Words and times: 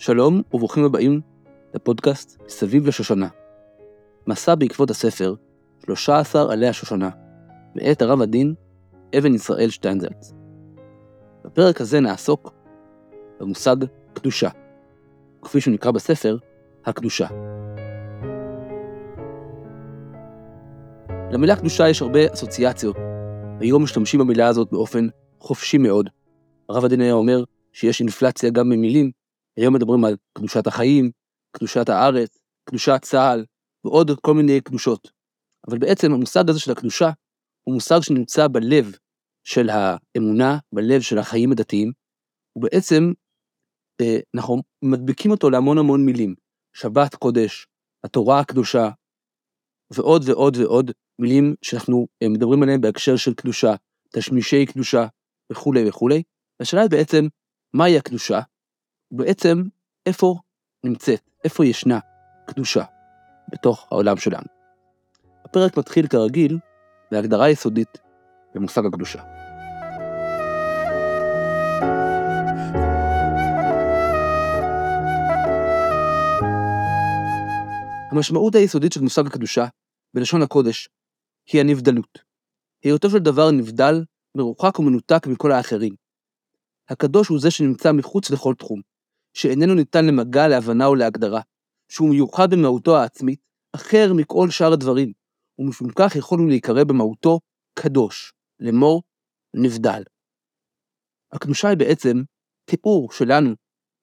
שלום 0.00 0.42
וברוכים 0.52 0.84
הבאים 0.84 1.20
לפודקאסט 1.74 2.40
סביב 2.48 2.86
לשושנה. 2.86 3.28
מסע 4.26 4.54
בעקבות 4.54 4.90
הספר 4.90 5.34
13 5.84 6.52
עלי 6.52 6.68
השושנה, 6.68 7.10
מאת 7.74 8.02
הרב 8.02 8.20
הדין 8.20 8.54
אבן 9.18 9.34
ישראל 9.34 9.70
שטיינזלץ. 9.70 10.32
בפרק 11.44 11.80
הזה 11.80 12.00
נעסוק 12.00 12.54
במושג 13.40 13.76
קדושה, 14.14 14.48
כפי 15.42 15.60
שהוא 15.60 15.74
נקרא 15.74 15.90
בספר, 15.90 16.36
הקדושה. 16.84 17.26
למילה 21.30 21.56
קדושה 21.56 21.88
יש 21.88 22.02
הרבה 22.02 22.32
אסוציאציות. 22.32 22.96
היום 23.60 23.82
משתמשים 23.82 24.20
במילה 24.20 24.46
הזאת 24.46 24.68
באופן 24.72 25.08
חופשי 25.38 25.78
מאוד. 25.78 26.08
הרב 26.68 26.84
הדין 26.84 27.00
היה 27.00 27.12
אומר 27.12 27.44
שיש 27.72 28.00
אינפלציה 28.00 28.50
גם 28.50 28.70
במילים, 28.70 29.19
היום 29.56 29.74
מדברים 29.74 30.04
על 30.04 30.16
קדושת 30.38 30.66
החיים, 30.66 31.10
קדושת 31.56 31.88
הארץ, 31.88 32.38
קדושת 32.68 32.98
צה"ל, 33.02 33.44
ועוד 33.84 34.10
כל 34.20 34.34
מיני 34.34 34.60
קדושות. 34.60 35.10
אבל 35.68 35.78
בעצם 35.78 36.12
המושג 36.12 36.48
הזה 36.48 36.60
של 36.60 36.72
הקדושה 36.72 37.10
הוא 37.66 37.74
מושג 37.74 38.00
שנמצא 38.02 38.48
בלב 38.48 38.96
של 39.44 39.68
האמונה, 39.70 40.58
בלב 40.74 41.00
של 41.00 41.18
החיים 41.18 41.52
הדתיים, 41.52 41.92
ובעצם 42.56 43.12
אה, 44.00 44.18
אנחנו 44.34 44.62
מדביקים 44.84 45.30
אותו 45.30 45.50
להמון 45.50 45.78
המון 45.78 46.06
מילים. 46.06 46.34
שבת 46.76 47.14
קודש, 47.14 47.66
התורה 48.04 48.40
הקדושה, 48.40 48.88
ועוד 49.92 50.22
ועוד 50.28 50.56
ועוד 50.56 50.90
מילים 51.18 51.54
שאנחנו 51.62 52.06
אה, 52.22 52.28
מדברים 52.28 52.62
עליהן 52.62 52.80
בהקשר 52.80 53.16
של 53.16 53.34
קדושה, 53.34 53.74
תשמישי 54.12 54.66
קדושה 54.66 55.06
וכולי 55.52 55.88
וכולי. 55.88 56.22
השאלה 56.60 56.82
היא 56.82 56.90
בעצם, 56.90 57.24
מהי 57.74 57.98
הקדושה? 57.98 58.40
בעצם 59.12 59.62
איפה 60.06 60.36
נמצאת, 60.84 61.20
איפה 61.44 61.66
ישנה 61.66 61.98
קדושה 62.46 62.84
בתוך 63.52 63.88
העולם 63.90 64.16
שלנו. 64.16 64.46
הפרק 65.44 65.76
מתחיל 65.76 66.06
כרגיל 66.06 66.58
בהגדרה 67.10 67.50
יסודית 67.50 67.98
במושג 68.54 68.86
הקדושה. 68.86 69.22
המשמעות 78.12 78.54
היסודית 78.54 78.92
של 78.92 79.00
מושג 79.00 79.26
הקדושה, 79.26 79.66
בלשון 80.14 80.42
הקודש, 80.42 80.88
היא 81.52 81.60
הנבדלות. 81.60 82.18
היותו 82.84 83.10
של 83.10 83.18
דבר 83.18 83.50
נבדל, 83.50 84.04
מרוחק 84.36 84.78
ומנותק 84.78 85.26
מכל 85.26 85.52
האחרים. 85.52 85.94
הקדוש 86.88 87.28
הוא 87.28 87.40
זה 87.40 87.50
שנמצא 87.50 87.92
מחוץ 87.92 88.30
לכל 88.30 88.54
תחום, 88.54 88.80
שאיננו 89.34 89.74
ניתן 89.74 90.06
למגע, 90.06 90.48
להבנה 90.48 90.86
או 90.86 90.94
להגדרה, 90.94 91.40
שהוא 91.88 92.10
מיוחד 92.10 92.50
במהותו 92.50 92.96
העצמית, 92.96 93.40
אחר 93.72 94.12
מכל 94.14 94.50
שאר 94.50 94.72
הדברים, 94.72 95.12
ומשום 95.58 95.88
כך 95.96 96.16
יכולנו 96.16 96.48
להיקרא 96.48 96.84
במהותו 96.84 97.40
קדוש, 97.74 98.32
לאמור 98.60 99.02
נבדל. 99.54 100.02
הקדושה 101.32 101.68
היא 101.68 101.76
בעצם 101.76 102.22
תיאור 102.64 103.12
שלנו, 103.12 103.54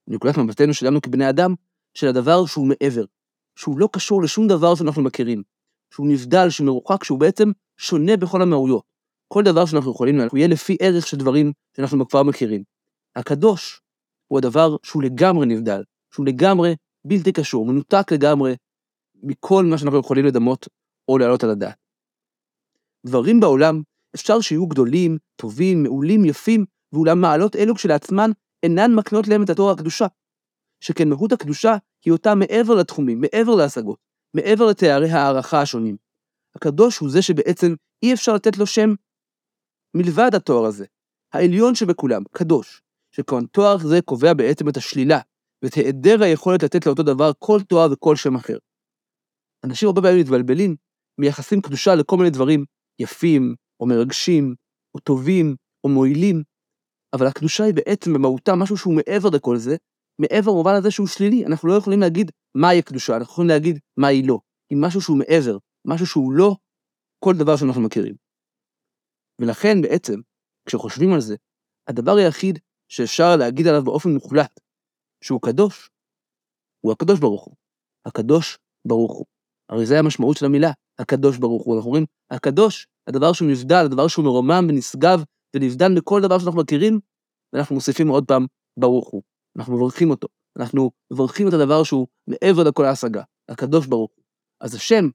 מנקודת 0.07 0.37
מבטנו 0.37 0.73
שלנו 0.73 1.01
כבני 1.01 1.29
אדם, 1.29 1.53
של 1.93 2.07
הדבר 2.07 2.45
שהוא 2.45 2.67
מעבר, 2.67 3.05
שהוא 3.55 3.79
לא 3.79 3.89
קשור 3.93 4.23
לשום 4.23 4.47
דבר 4.47 4.75
שאנחנו 4.75 5.03
מכירים, 5.03 5.43
שהוא 5.93 6.07
נבדל, 6.07 6.49
שהוא 6.49 6.65
מרוחק, 6.65 7.03
שהוא 7.03 7.19
בעצם 7.19 7.51
שונה 7.77 8.17
בכל 8.17 8.41
המהויות. 8.41 8.83
כל 9.27 9.43
דבר 9.43 9.65
שאנחנו 9.65 9.91
יכולים, 9.91 10.19
הוא 10.19 10.37
יהיה 10.37 10.47
לפי 10.47 10.77
ערך 10.81 11.07
של 11.07 11.17
דברים 11.17 11.51
שאנחנו 11.77 12.07
כבר 12.07 12.23
מכירים. 12.23 12.63
הקדוש 13.15 13.81
הוא 14.27 14.39
הדבר 14.39 14.75
שהוא 14.83 15.03
לגמרי 15.03 15.45
נבדל, 15.45 15.83
שהוא 16.13 16.25
לגמרי 16.25 16.75
בלתי 17.05 17.31
קשור, 17.31 17.65
מנותק 17.65 18.11
לגמרי 18.11 18.55
מכל 19.23 19.65
מה 19.65 19.77
שאנחנו 19.77 19.99
יכולים 19.99 20.25
לדמות 20.25 20.67
או 21.07 21.17
להעלות 21.17 21.43
על 21.43 21.49
הדעת. 21.49 21.75
דברים 23.05 23.39
בעולם 23.39 23.81
אפשר 24.15 24.41
שיהיו 24.41 24.67
גדולים, 24.67 25.17
טובים, 25.35 25.83
מעולים, 25.83 26.25
יפים, 26.25 26.65
ואולם 26.93 27.21
מעלות 27.21 27.55
אלו 27.55 27.75
כשלעצמן 27.75 28.31
אינן 28.63 28.95
מקנות 28.95 29.27
להם 29.27 29.43
את 29.43 29.49
התואר 29.49 29.73
הקדושה. 29.73 30.05
שכן 30.79 31.09
מהות 31.09 31.31
הקדושה 31.31 31.75
היא 32.05 32.13
אותה 32.13 32.35
מעבר 32.35 32.75
לתחומים, 32.75 33.21
מעבר 33.21 33.55
להשגות, 33.55 33.99
מעבר 34.33 34.65
לתארי 34.65 35.09
הערכה 35.09 35.61
השונים. 35.61 35.97
הקדוש 36.55 36.97
הוא 36.97 37.09
זה 37.09 37.21
שבעצם 37.21 37.75
אי 38.03 38.13
אפשר 38.13 38.33
לתת 38.33 38.57
לו 38.57 38.65
שם 38.65 38.89
מלבד 39.93 40.35
התואר 40.35 40.65
הזה, 40.65 40.85
העליון 41.33 41.75
שבכולם, 41.75 42.23
קדוש, 42.31 42.81
שכן 43.17 43.45
תואר 43.45 43.77
זה 43.77 44.01
קובע 44.05 44.33
בעצם 44.33 44.69
את 44.69 44.77
השלילה, 44.77 45.19
ואת 45.63 45.73
היעדר 45.73 46.23
היכולת 46.23 46.63
לתת 46.63 46.85
לאותו 46.85 47.03
דבר 47.03 47.31
כל 47.39 47.59
תואר 47.69 47.87
וכל 47.91 48.15
שם 48.15 48.35
אחר. 48.35 48.57
אנשים 49.65 49.87
הרבה 49.87 50.01
פעמים 50.01 50.19
מתבלבלים, 50.19 50.75
מייחסים 51.19 51.61
קדושה 51.61 51.95
לכל 51.95 52.17
מיני 52.17 52.29
דברים 52.29 52.65
יפים, 52.99 53.55
או 53.79 53.85
מרגשים, 53.85 54.55
או 54.95 54.99
טובים, 54.99 55.55
או 55.83 55.89
מועילים, 55.89 56.43
אבל 57.13 57.27
הקדושה 57.27 57.63
היא 57.63 57.73
בעצם 57.73 58.13
במהותה 58.13 58.55
משהו 58.55 58.77
שהוא 58.77 58.95
מעבר 58.95 59.29
לכל 59.29 59.57
זה, 59.57 59.75
מעבר 60.21 60.51
במובן 60.51 60.75
הזה 60.75 60.91
שהוא 60.91 61.07
שלילי, 61.07 61.45
אנחנו 61.45 61.69
לא 61.69 61.73
יכולים 61.73 61.99
להגיד 61.99 62.31
מהי 62.57 62.79
הקדושה, 62.79 63.13
אנחנו 63.17 63.31
יכולים 63.33 63.49
להגיד 63.49 63.79
מה 63.97 64.07
היא 64.07 64.27
לא. 64.27 64.39
היא 64.69 64.77
משהו 64.81 65.01
שהוא 65.01 65.17
מעבר, 65.17 65.57
משהו 65.87 66.07
שהוא 66.07 66.31
לא 66.31 66.55
כל 67.23 67.33
דבר 67.39 67.55
שאנחנו 67.55 67.81
מכירים. 67.81 68.15
ולכן 69.41 69.81
בעצם, 69.81 70.15
כשחושבים 70.67 71.13
על 71.13 71.21
זה, 71.21 71.35
הדבר 71.89 72.15
היחיד 72.15 72.59
שאפשר 72.87 73.35
להגיד 73.35 73.67
עליו 73.67 73.83
באופן 73.83 74.09
מוחלט 74.09 74.59
שהוא 75.23 75.41
קדוש, 75.41 75.89
הוא 76.81 76.91
הקדוש 76.91 77.19
ברוך 77.19 77.45
הוא. 77.45 77.55
הקדוש 78.05 78.57
ברוך 78.87 79.13
הוא. 79.13 79.25
הרי 79.69 79.85
זה 79.85 79.99
המשמעות 79.99 80.37
של 80.37 80.45
המילה, 80.45 80.71
הקדוש 80.99 81.37
ברוך 81.37 81.63
הוא. 81.65 81.75
אנחנו 81.75 81.87
אומרים, 81.87 82.05
הקדוש, 82.31 82.87
הדבר 83.07 83.33
שהוא 83.33 83.49
נבדל, 83.51 83.85
הדבר 83.85 84.07
שהוא 84.07 84.25
מרומם 84.25 84.65
ונשגב 84.69 85.23
ונבדל 85.55 85.87
מכל 85.87 86.21
דבר 86.21 86.39
שאנחנו 86.39 86.61
מכירים, 86.61 86.99
ואנחנו 87.53 87.75
מוסיפים 87.75 88.07
עוד 88.07 88.25
פעם, 88.27 88.45
ברוך 88.79 89.09
הוא. 89.09 89.21
אנחנו 89.57 89.77
מברכים 89.77 90.09
אותו. 90.09 90.27
אנחנו 90.59 90.91
מברכים 91.13 91.47
את 91.47 91.53
הדבר 91.53 91.83
שהוא 91.83 92.07
מעבר 92.27 92.63
לכל 92.63 92.85
ההשגה, 92.85 93.23
הקדוש 93.49 93.87
ברוך 93.87 94.11
הוא. 94.15 94.23
אז 94.61 94.75
השם, 94.75 95.09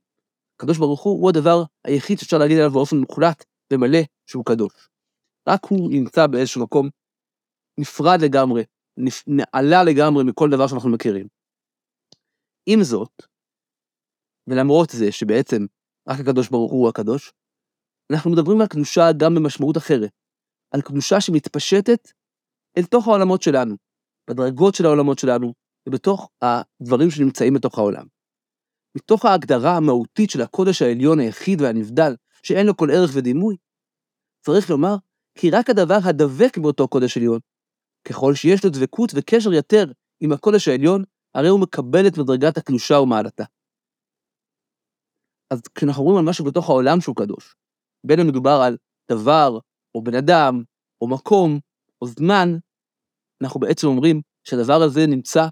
הקדוש 0.57 0.79
ברוך 0.79 1.03
הוא, 1.03 1.21
הוא 1.21 1.29
הדבר 1.29 1.63
היחיד 1.85 2.19
שאפשר 2.19 2.39
להגיד 2.39 2.59
עליו 2.59 2.71
באופן 2.71 2.97
מוחלט 2.97 3.45
ומלא 3.73 3.99
שהוא 4.27 4.45
קדוש. 4.45 4.89
רק 5.49 5.65
הוא 5.65 5.91
נמצא 5.91 6.27
באיזשהו 6.27 6.63
מקום 6.63 6.89
נפרד 7.83 8.19
לגמרי, 8.25 8.63
נעלה 9.27 9.85
לגמרי 9.85 10.25
מכל 10.25 10.51
דבר 10.51 10.67
שאנחנו 10.67 10.91
מכירים. 10.91 11.27
עם 12.67 12.83
זאת, 12.83 13.23
ולמרות 14.47 14.91
זה 14.91 15.13
שבעצם 15.13 15.67
רק 16.09 16.21
הקדוש 16.21 16.49
ברוך 16.49 16.73
הוא 16.73 16.89
הקדוש, 16.89 17.33
אנחנו 18.13 18.31
מדברים 18.31 18.61
על 18.61 18.67
קדושה 18.67 19.03
גם 19.17 19.35
במשמעות 19.35 19.77
אחרת, 19.77 20.11
על 20.75 20.83
קדושה 20.83 21.21
שמתפשטת 21.21 22.13
אל 22.79 22.85
תוך 22.85 23.09
העולמות 23.09 23.43
שלנו, 23.43 23.75
בדרגות 24.31 24.75
של 24.75 24.87
העולמות 24.87 25.19
שלנו, 25.19 25.53
ובתוך 25.89 26.31
הדברים 26.43 27.11
שנמצאים 27.11 27.55
בתוך 27.55 27.79
העולם. 27.79 28.07
מתוך 28.97 29.25
ההגדרה 29.25 29.77
המהותית 29.77 30.31
של 30.31 30.41
הקודש 30.41 30.83
העליון 30.83 31.21
היחיד 31.21 31.61
והנבדל, 31.61 32.17
שאין 32.43 32.67
לו 32.67 32.77
כל 32.77 32.89
ערך 32.91 33.11
ודימוי, 33.15 33.57
צריך 34.47 34.71
לומר 34.71 34.95
כי 35.39 35.51
רק 35.51 35.71
הדבר 35.71 35.99
הדבק 36.05 36.59
באותו 36.59 36.89
קודש 36.89 37.17
עליון, 37.17 37.41
ככל 38.09 38.35
שיש 38.35 38.65
לו 38.65 38.71
דבקות 38.71 39.13
וקשר 39.15 39.53
יתר 39.53 39.93
עם 40.21 40.33
הקודש 40.33 40.69
העליון, 40.69 41.05
הרי 41.35 41.49
הוא 41.49 41.61
מקבל 41.61 42.07
את 42.07 42.19
מדרגת 42.19 42.57
הקדושה 42.57 42.95
ומעלתה. 42.95 43.45
אז 45.51 45.61
כשאנחנו 45.75 46.03
אומרים 46.03 46.19
על 46.19 46.25
משהו 46.31 46.45
בתוך 46.45 46.69
העולם 46.69 47.01
שהוא 47.01 47.17
קדוש, 47.17 47.55
בין 48.07 48.21
אם 48.21 48.27
מדובר 48.27 48.61
על 48.67 48.77
דבר, 49.11 49.59
או 49.95 50.03
בן 50.03 50.15
אדם, 50.15 50.63
או 51.01 51.09
מקום, 51.09 51.59
או 52.03 52.07
זמן, 52.07 52.49
אנחנו 53.43 53.61
בעצם 53.61 53.87
אומרים 53.87 54.21
שהדבר 54.45 54.83
הזה 54.83 55.01
נמצא 55.07 55.47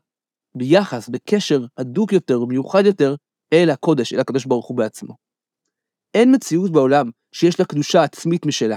ביחס, 0.56 1.08
בקשר 1.08 1.60
הדוק 1.76 2.12
יותר 2.12 2.42
ומיוחד 2.42 2.82
יותר 2.86 3.14
אל 3.52 3.70
הקודש, 3.70 4.12
אל 4.12 4.20
הקדוש 4.20 4.46
ברוך 4.46 4.66
הוא 4.66 4.76
בעצמו. 4.76 5.14
אין 6.14 6.34
מציאות 6.34 6.72
בעולם 6.72 7.10
שיש 7.34 7.60
לה 7.60 7.66
קדושה 7.66 8.02
עצמית 8.02 8.46
משלה. 8.46 8.76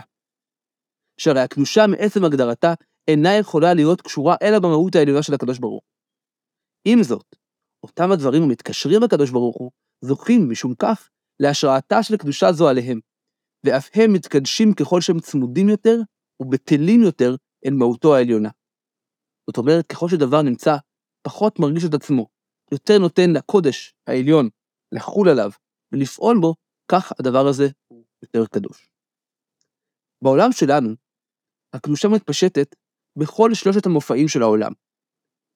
שהרי 1.17 1.39
הקדושה 1.39 1.87
מעצם 1.87 2.25
הגדרתה 2.25 2.73
אינה 3.07 3.37
יכולה 3.39 3.73
להיות 3.73 4.01
קשורה 4.01 4.35
אלא 4.41 4.59
במהות 4.59 4.95
העליונה 4.95 5.23
של 5.23 5.33
הקדוש 5.33 5.59
ברוך 5.59 5.83
הוא. 5.83 5.91
עם 6.87 7.03
זאת, 7.03 7.35
אותם 7.83 8.11
הדברים 8.11 8.43
המתקשרים 8.43 9.01
לקדוש 9.03 9.31
ברוך 9.31 9.57
הוא, 9.57 9.71
זוכים 10.01 10.49
משום 10.49 10.75
כך 10.75 11.09
להשראתה 11.39 12.03
של 12.03 12.17
קדושה 12.17 12.51
זו 12.51 12.69
עליהם, 12.69 12.99
ואף 13.65 13.89
הם 13.93 14.13
מתקדשים 14.13 14.73
ככל 14.73 15.01
שהם 15.01 15.19
צמודים 15.19 15.69
יותר 15.69 15.97
ובטלים 16.39 17.01
יותר 17.01 17.35
אל 17.65 17.73
מהותו 17.73 18.15
העליונה. 18.15 18.49
זאת 19.49 19.57
אומרת, 19.57 19.87
ככל 19.87 20.09
שדבר 20.09 20.41
נמצא, 20.41 20.75
פחות 21.27 21.59
מרגיש 21.59 21.83
את 21.89 21.93
עצמו, 21.93 22.27
יותר 22.71 22.99
נותן 22.99 23.29
לקודש 23.33 23.93
העליון 24.07 24.49
לחול 24.91 25.29
עליו 25.29 25.51
ולפעול 25.91 26.37
בו, 26.41 26.55
כך 26.91 27.11
הדבר 27.19 27.47
הזה 27.47 27.67
הוא 27.87 28.03
יותר 28.21 28.45
קדוש. 28.45 28.89
בעולם 30.23 30.51
שלנו, 30.51 30.89
הקדושה 31.73 32.07
מתפשטת 32.07 32.75
בכל 33.15 33.53
שלושת 33.53 33.85
המופעים 33.85 34.27
של 34.27 34.41
העולם. 34.41 34.71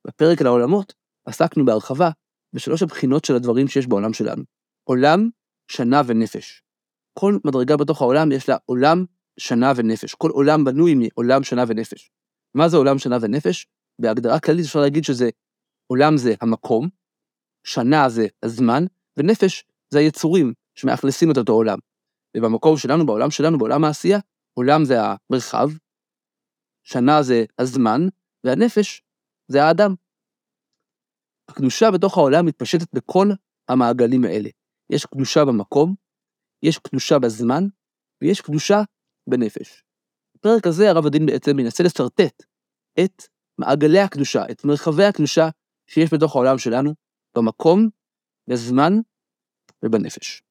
בפרק 0.08 0.42
על 0.42 0.48
העולמות 0.48 0.94
עסקנו 1.26 1.66
בהרחבה 1.66 2.10
בשלוש 2.54 2.84
הבחינות 2.84 3.26
של 3.26 3.36
הדברים 3.36 3.68
שיש 3.68 3.88
בעולם 3.88 4.14
שלנו. 4.14 4.44
עולם, 4.84 5.30
שנה 5.72 6.02
ונפש. 6.06 6.64
כל 7.20 7.38
מדרגה 7.46 7.78
בתוך 7.78 8.02
העולם 8.02 8.32
יש 8.32 8.50
לה 8.50 8.58
עולם, 8.66 9.06
שנה 9.40 9.72
ונפש. 9.76 10.16
כל 10.16 10.32
עולם 10.32 10.64
בנוי 10.64 10.96
מעולם, 10.96 11.44
שנה 11.44 11.64
ונפש. 11.68 12.12
מה 12.56 12.70
זה 12.70 12.78
עולם, 12.78 13.00
שנה 13.00 13.18
ונפש? 13.22 13.68
בהגדרה 14.00 14.40
כללית 14.40 14.66
אפשר 14.66 14.80
להגיד 14.80 15.04
שזה, 15.04 15.30
עולם 15.88 16.18
זה 16.18 16.34
המקום, 16.42 16.90
שנה 17.64 18.10
זה 18.10 18.28
הזמן, 18.44 18.86
ונפש 19.18 19.64
זה 19.90 20.00
היצורים 20.00 20.54
שמאכלסים 20.76 21.32
את 21.32 21.38
אותו 21.38 21.54
עולם. 21.54 21.78
ובמקום 22.38 22.78
שלנו, 22.78 23.06
בעולם 23.06 23.32
שלנו, 23.32 23.58
בעולם 23.58 23.84
העשייה, 23.84 24.20
עולם 24.54 24.86
זה 24.86 24.98
המרחב, 25.02 25.70
שנה 26.90 27.24
זה 27.24 27.46
הזמן, 27.60 28.02
והנפש 28.44 29.02
זה 29.48 29.64
האדם. 29.64 29.96
הקדושה 31.50 31.92
בתוך 31.92 32.18
העולם 32.18 32.46
מתפשטת 32.46 32.94
בכל 32.94 33.28
המעגלים 33.70 34.24
האלה. 34.24 34.50
יש 34.90 35.06
קדושה 35.06 35.46
במקום, 35.46 35.96
יש 36.64 36.78
קדושה 36.78 37.20
בזמן, 37.20 37.64
ויש 38.22 38.42
קדושה 38.42 38.82
בנפש. 39.30 39.84
בפרק 40.36 40.68
הזה 40.68 40.90
הרב 40.90 41.06
הדין 41.06 41.26
בעצם 41.26 41.56
מנסה 41.56 41.84
לשרטט 41.84 42.44
את 43.04 43.24
מעגלי 43.58 44.00
הקדושה, 44.00 44.44
את 44.52 44.66
מרחבי 44.66 45.04
הקדושה 45.04 45.50
שיש 45.88 46.14
בתוך 46.14 46.36
העולם 46.36 46.58
שלנו, 46.58 46.94
במקום, 47.38 47.90
בזמן 48.50 48.94
ובנפש. 49.86 50.42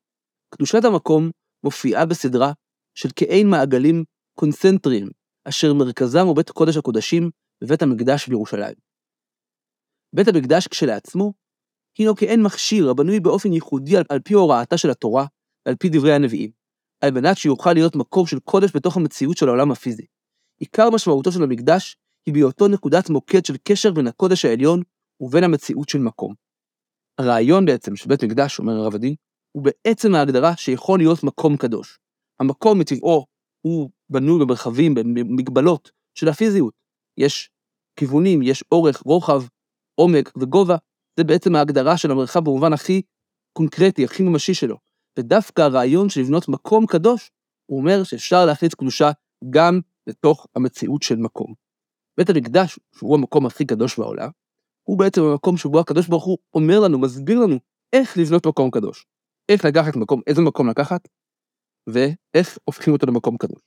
קדושת 0.55 0.85
המקום 0.85 1.31
מופיעה 1.65 2.07
בסדרה 2.07 2.53
של 2.95 3.09
כאין 3.17 3.51
מעגלים 3.51 4.05
קונצנטריים, 4.35 5.09
אשר 5.49 5.75
מרכזם 5.75 6.27
הוא 6.27 6.37
בית 6.37 6.51
קודש 6.51 6.77
הקודשים 6.77 7.31
בבית 7.65 7.83
המקדש 7.83 8.29
בירושלים. 8.29 8.75
בית 10.15 10.29
המקדש 10.29 10.67
כשלעצמו, 10.67 11.33
הינו 11.99 12.17
כאין 12.17 12.43
מכשיר 12.43 12.91
הבנוי 12.91 13.21
באופן 13.21 13.53
ייחודי 13.53 13.97
על, 13.97 14.05
על 14.09 14.21
פי 14.21 14.35
הוראתה 14.35 14.79
של 14.79 14.91
התורה 14.91 15.27
ועל 15.67 15.77
פי 15.77 15.89
דברי 15.89 16.15
הנביאים, 16.15 16.51
על 17.01 17.11
מנת 17.11 17.37
שיוכל 17.37 17.73
להיות 17.73 17.97
מקום 17.97 18.27
של 18.27 18.39
קודש 18.41 18.71
בתוך 18.77 18.97
המציאות 18.97 19.37
של 19.37 19.49
העולם 19.49 19.71
הפיזי. 19.71 20.07
עיקר 20.61 20.91
משמעותו 20.91 21.33
של 21.33 21.43
המקדש 21.43 21.97
היא 22.27 22.35
בהיותו 22.35 22.69
נקודת 22.69 23.11
מוקד 23.11 23.45
של 23.45 23.57
קשר 23.65 23.93
בין 23.93 24.07
הקודש 24.07 24.45
העליון 24.45 24.83
ובין 25.21 25.45
המציאות 25.45 25.89
של 25.89 25.99
מקום. 25.99 26.35
הרעיון 27.19 27.65
בעצם 27.67 27.97
של 27.97 28.09
בית 28.09 28.25
מקדש, 28.25 28.59
אומר 28.59 28.73
הרב 28.73 28.95
הדין, 28.95 29.15
הוא 29.53 29.65
בעצם 29.65 30.15
ההגדרה 30.15 30.57
שיכול 30.57 30.99
להיות 30.99 31.25
מקום 31.25 31.57
קדוש. 31.57 31.99
המקום 32.41 32.79
מטבעו 32.79 33.27
הוא 33.67 33.91
בנוי 34.11 34.41
במרחבים, 34.41 34.95
במגבלות 34.95 35.91
של 36.15 36.29
הפיזיות. 36.29 36.75
יש 37.19 37.51
כיוונים, 37.97 38.43
יש 38.43 38.65
אורך, 38.73 39.03
רוחב, 39.03 39.43
עומק 39.95 40.33
וגובה, 40.39 40.77
זה 41.19 41.25
בעצם 41.25 41.55
ההגדרה 41.55 41.97
של 41.97 42.11
המרחב 42.11 42.45
במובן 42.45 42.73
הכי 42.73 43.03
קונקרטי, 43.53 44.05
הכי 44.05 44.23
ממשי 44.23 44.55
שלו. 44.55 44.77
ודווקא 45.19 45.63
הרעיון 45.63 46.09
של 46.09 46.21
לבנות 46.21 46.49
מקום 46.49 46.87
קדוש, 46.87 47.31
הוא 47.67 47.79
אומר 47.79 48.05
שאפשר 48.05 48.47
להכניס 48.47 48.75
קדושה 48.75 49.11
גם 49.51 49.81
לתוך 50.07 50.47
המציאות 50.57 51.03
של 51.03 51.17
מקום. 51.17 51.55
בית 52.19 52.31
המקדש, 52.31 52.79
שהוא 52.97 53.15
המקום 53.15 53.47
הכי 53.47 53.67
קדוש 53.67 53.99
בעולם, 53.99 54.29
הוא 54.89 54.99
בעצם 54.99 55.23
המקום 55.23 55.57
שבו 55.57 55.81
הקדוש 55.81 56.09
ברוך 56.09 56.25
הוא 56.25 56.39
אומר 56.55 56.81
לנו, 56.81 56.99
מסביר 56.99 57.41
לנו, 57.41 57.59
איך 57.93 58.19
לבנות 58.19 58.47
מקום 58.47 58.71
קדוש. 58.71 59.07
איך 59.49 59.65
לקחת 59.65 59.97
מקום, 59.97 60.21
איזה 60.27 60.43
מקום 60.43 60.69
לקחת, 60.69 61.09
ואיך 61.87 62.59
הופכים 62.65 62.93
אותו 62.93 63.07
למקום 63.07 63.37
קדוש. 63.37 63.61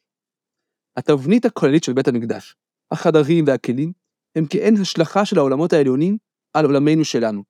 התבנית 1.00 1.46
הכוללית 1.46 1.84
של 1.84 1.94
בית 1.94 2.08
המקדש, 2.08 2.56
החדרים 2.92 3.46
והכלים, 3.48 3.92
הם 4.36 4.46
כאין 4.50 4.82
השלכה 4.82 5.26
של 5.26 5.38
העולמות 5.38 5.74
העליונים 5.74 6.18
על 6.54 6.66
עולמנו 6.66 7.06
שלנו. 7.06 7.44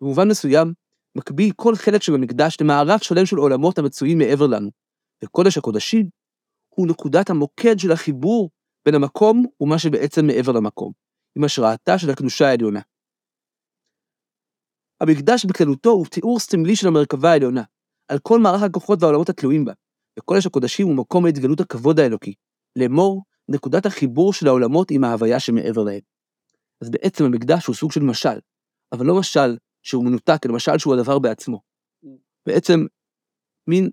במובן 0.00 0.28
מסוים, 0.28 0.72
מקביל 1.16 1.52
כל 1.56 1.74
חלק 1.74 2.02
שבמקדש 2.02 2.56
למערך 2.60 3.04
שלם 3.04 3.26
של 3.26 3.36
עולמות 3.36 3.78
המצויים 3.78 4.18
מעבר 4.18 4.46
לנו, 4.46 4.70
וקודש 5.24 5.58
הקודשים 5.58 6.08
הוא 6.74 6.88
נקודת 6.88 7.30
המוקד 7.30 7.78
של 7.78 7.92
החיבור 7.92 8.50
בין 8.84 8.94
המקום 8.94 9.46
ומה 9.60 9.78
שבעצם 9.78 10.26
מעבר 10.26 10.52
למקום, 10.52 10.92
עם 11.36 11.44
השראתה 11.44 11.98
של 11.98 12.10
הקדושה 12.10 12.48
העליונה. 12.48 12.80
המקדש 15.00 15.44
בכללותו 15.44 15.90
הוא 15.90 16.06
תיאור 16.06 16.38
סמלי 16.38 16.76
של 16.76 16.88
המרכבה 16.88 17.30
העליונה, 17.30 17.62
על 18.08 18.18
כל 18.18 18.38
מערך 18.38 18.62
הכוחות 18.62 18.98
והעולמות 19.02 19.28
התלויים 19.28 19.64
בה, 19.64 19.72
וקודש 20.20 20.46
הקודשים 20.46 20.86
הוא 20.86 20.96
מקום 20.96 21.26
להתגלות 21.26 21.60
הכבוד 21.60 22.00
האלוקי, 22.00 22.34
לאמור, 22.76 23.22
נקודת 23.48 23.86
החיבור 23.86 24.32
של 24.32 24.46
העולמות 24.46 24.90
עם 24.90 25.04
ההוויה 25.04 25.40
שמעבר 25.40 25.82
להם. 25.82 26.00
אז 26.82 26.90
בעצם 26.90 27.24
המקדש 27.24 27.66
הוא 27.66 27.74
סוג 27.76 27.92
של 27.92 28.02
משל, 28.02 28.38
אבל 28.92 29.06
לא 29.06 29.18
משל 29.18 29.56
שהוא 29.82 30.04
מנותק, 30.04 30.38
אלא 30.46 30.54
משל 30.54 30.78
שהוא 30.78 30.94
הדבר 30.94 31.18
בעצמו. 31.18 31.60
בעצם 32.46 32.86
מין 33.66 33.90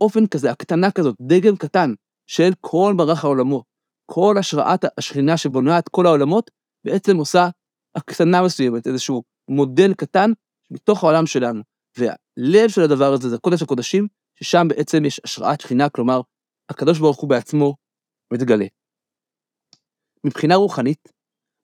אופן 0.00 0.26
כזה, 0.26 0.50
הקטנה 0.50 0.90
כזאת, 0.90 1.14
דגם 1.22 1.56
קטן 1.56 1.94
של 2.26 2.50
כל 2.60 2.94
מערך 2.96 3.24
העולמות, 3.24 3.64
כל 4.06 4.36
השראת 4.38 4.84
השכינה 4.98 5.36
שבונה 5.36 5.78
את 5.78 5.88
כל 5.88 6.06
העולמות, 6.06 6.50
בעצם 6.84 7.16
עושה 7.16 7.48
הקטנה 7.96 8.42
מסוימת, 8.42 8.86
איזשהו 8.86 9.22
מודל 9.48 9.94
קטן 9.94 10.30
מתוך 10.70 11.04
העולם 11.04 11.26
שלנו. 11.26 11.62
והלב 11.98 12.68
של 12.68 12.80
הדבר 12.82 13.12
הזה 13.12 13.28
זה 13.28 13.38
קודש 13.38 13.62
הקודשים, 13.62 14.08
ששם 14.36 14.68
בעצם 14.68 15.04
יש 15.04 15.20
השראת 15.24 15.60
שכינה, 15.60 15.88
כלומר, 15.88 16.20
הקדוש 16.68 16.98
ברוך 16.98 17.20
הוא 17.20 17.30
בעצמו 17.30 17.76
מתגלה. 18.32 18.66
מבחינה 20.24 20.54
רוחנית, 20.54 21.08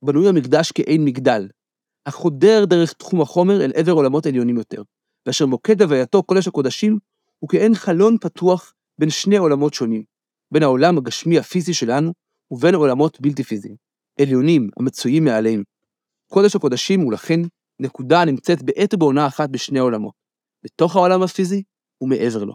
בנוי 0.05 0.29
המקדש 0.29 0.73
כאין 0.73 1.05
מגדל, 1.05 1.49
החודר 2.07 2.65
דרך 2.65 2.93
תחום 2.93 3.21
החומר 3.21 3.65
אל 3.65 3.73
עבר 3.75 3.93
עולמות 3.93 4.27
עליונים 4.27 4.57
יותר, 4.57 4.83
ואשר 5.27 5.47
מוקד 5.47 5.83
הווייתו 5.83 6.23
קודש 6.23 6.49
הקודשים 6.49 6.99
הוא 7.39 7.51
כאין 7.51 7.75
חלון 7.75 8.19
פתוח 8.19 8.73
בין 8.99 9.11
שני 9.11 9.37
עולמות 9.37 9.75
שונים, 9.75 10.05
בין 10.53 10.63
העולם 10.63 10.99
הגשמי 10.99 11.39
הפיזי 11.39 11.75
שלנו 11.75 12.13
ובין 12.51 12.75
עולמות 12.75 13.21
בלתי 13.21 13.45
פיזיים, 13.45 13.77
עליונים 14.21 14.69
המצויים 14.77 15.25
מעליהם. 15.25 15.63
קודש 16.33 16.57
הקודשים 16.57 17.01
הוא 17.01 17.13
לכן 17.13 17.41
נקודה 17.81 18.23
הנמצאת 18.23 18.63
בעת 18.63 18.95
ובעונה 18.95 19.27
אחת 19.27 19.51
בשני 19.51 19.79
עולמות, 19.79 20.15
בתוך 20.65 20.97
העולם 20.97 21.23
הפיזי 21.23 21.63
ומעבר 22.03 22.45
לו. 22.45 22.55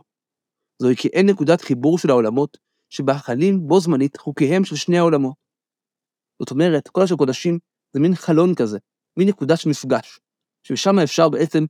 זוהי 0.81 0.95
כאין 0.95 1.29
נקודת 1.29 1.61
חיבור 1.61 1.97
של 1.97 2.09
העולמות, 2.09 2.57
שבה 2.89 3.17
חלים 3.17 3.67
בו 3.67 3.79
זמנית 3.79 4.17
חוקיהם 4.17 4.65
של 4.65 4.75
שני 4.75 4.97
העולמות. 4.97 5.35
זאת 6.41 6.51
אומרת, 6.51 6.88
קודש 6.88 7.11
הקודשים 7.11 7.59
זה 7.94 7.99
מין 7.99 8.15
חלון 8.15 8.55
כזה, 8.55 8.77
מין 9.19 9.27
נקודה 9.29 9.57
של 9.57 9.69
מפגש, 9.69 10.19
שמשם 10.63 11.00
אפשר 11.00 11.29
בעצם 11.29 11.65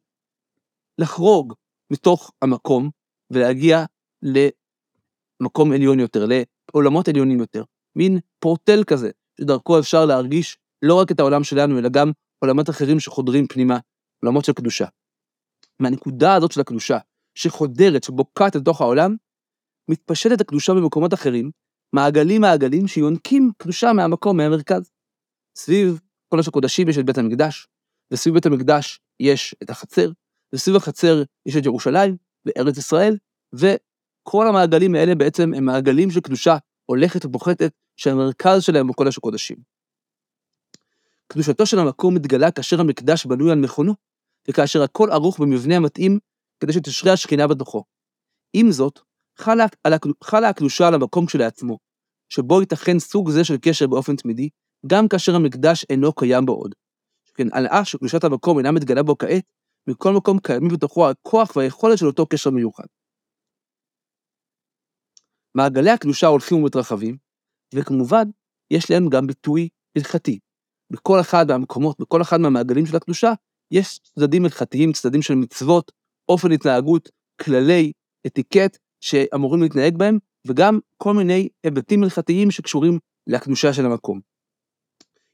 לחרוג 1.02 1.54
מתוך 1.94 2.32
המקום 2.42 2.90
ולהגיע 3.32 3.86
למקום 4.22 5.72
עליון 5.72 6.00
יותר, 6.00 6.25
לעולמות 6.74 7.08
עליונים 7.08 7.40
יותר. 7.40 7.63
מין 7.96 8.20
פורטל 8.40 8.84
כזה, 8.88 9.12
שדרכו 9.42 9.80
אפשר 9.80 10.06
להרגיש 10.06 10.58
לא 10.82 10.96
רק 11.00 11.12
את 11.12 11.20
העולם 11.20 11.44
שלנו, 11.44 11.80
אלא 11.80 11.90
גם 11.90 12.12
עולמות 12.40 12.70
אחרים 12.70 13.00
שחודרים 13.00 13.48
פנימה, 13.48 13.80
עולמות 14.24 14.46
של 14.46 14.54
קדושה. 14.54 14.86
מהנקודה 15.80 16.36
הזאת 16.36 16.52
של 16.52 16.62
הקדושה, 16.62 16.98
שחודרת, 17.38 18.03
שבוקעת 18.03 18.56
לתוך 18.56 18.82
העולם, 18.82 19.15
מתפשטת 19.89 20.41
הקדושה 20.41 20.74
במקומות 20.74 21.13
אחרים, 21.13 21.51
מעגלים 21.94 22.41
מעגלים 22.41 22.88
שיונקים 22.88 23.51
קדושה 23.58 23.94
מהמקום, 23.94 24.38
מהמרכז. 24.38 24.91
סביב 25.58 26.00
קודש 26.29 26.48
הקודשים 26.48 26.89
יש 26.89 26.98
את 26.98 27.06
בית 27.06 27.17
המקדש, 27.17 27.67
וסביב 28.12 28.34
בית 28.34 28.46
המקדש 28.46 29.00
יש 29.20 29.56
את 29.63 29.70
החצר, 29.70 30.12
וסביב 30.53 30.75
החצר 30.75 31.24
יש 31.46 31.56
את 31.56 31.65
ירושלים 31.65 32.17
וארץ 32.46 32.77
ישראל, 32.77 33.17
וכל 33.53 34.48
המעגלים 34.48 34.96
האלה 34.96 35.15
בעצם 35.15 35.53
הם 35.53 35.65
מעגלים 35.65 36.12
של 36.12 36.20
קדושה 36.20 36.58
הולכת 36.86 37.25
ופוחתת, 37.25 37.72
שהמרכז 37.96 38.63
שלהם 38.63 38.88
הוא 38.88 38.96
קודש 38.96 39.17
הקודשים. 39.17 39.58
קדושתו 41.27 41.65
של 41.65 41.79
המקום 41.79 42.15
מתגלה 42.15 42.51
כאשר 42.51 42.79
המקדש 42.79 43.25
בנוי 43.25 43.51
על 43.51 43.60
מכונו, 43.60 43.94
וכאשר 44.50 44.84
הכל 44.84 45.12
ערוך 45.12 45.39
במבנה 45.39 45.75
המתאים 45.75 46.20
כדי 46.60 46.74
שתשרה 46.74 47.14
השכינה 47.14 47.48
בתוכו. 47.48 47.84
עם 48.54 48.72
זאת, 48.72 49.00
חלה, 49.38 49.66
חלה 50.24 50.50
הקדושה 50.50 50.88
על 50.88 50.94
המקום 50.94 51.26
כשלעצמו, 51.26 51.78
שבו 52.30 52.62
ייתכן 52.62 53.00
סוג 53.00 53.30
זה 53.30 53.44
של 53.44 53.58
קשר 53.62 53.88
באופן 53.88 54.16
תמידי, 54.16 54.50
גם 54.88 55.08
כאשר 55.08 55.36
המקדש 55.36 55.86
אינו 55.90 56.14
קיים 56.14 56.46
בו 56.46 56.54
עוד. 56.54 56.76
שכן 57.28 57.48
על 57.52 57.68
אף 57.68 57.88
שקדושת 57.88 58.24
המקום 58.24 58.58
אינה 58.58 58.72
מתגלה 58.72 59.04
בו 59.04 59.18
כעת, 59.18 59.44
מכל 59.88 60.14
מקום 60.14 60.40
קיימים 60.40 60.70
בתוכו 60.70 61.10
הכוח 61.10 61.56
והיכולת 61.56 61.98
של 61.98 62.06
אותו 62.06 62.26
קשר 62.26 62.50
מיוחד. 62.50 62.86
מעגלי 65.56 65.90
הקדושה 65.90 66.28
הולכים 66.28 66.58
ומתרחבים, 66.58 67.18
וכמובן, 67.76 68.24
יש 68.72 68.92
להם 68.92 69.10
גם 69.10 69.28
ביטוי 69.28 69.70
הלכתי. 69.98 70.40
בכל 70.92 71.20
אחד 71.22 71.46
מהמקומות, 71.48 72.00
בכל 72.00 72.22
אחד 72.22 72.38
מהמעגלים 72.38 72.86
של 72.86 72.96
הקדושה, 72.96 73.34
יש 73.72 74.00
צדדים 74.00 74.46
הלכתיים, 74.46 74.92
צדדים 74.92 75.22
של 75.22 75.36
מצוות, 75.36 75.92
אופן 76.30 76.52
התנהגות, 76.52 77.10
כללי, 77.42 77.92
אתיקט, 78.28 78.78
שאמורים 79.02 79.62
להתנהג 79.62 79.98
בהם, 79.98 80.18
וגם 80.48 80.80
כל 80.98 81.14
מיני 81.14 81.50
היבטים 81.64 82.04
הלכתיים 82.04 82.52
שקשורים 82.52 83.00
לקדושה 83.28 83.74
של 83.74 83.86
המקום. 83.86 84.20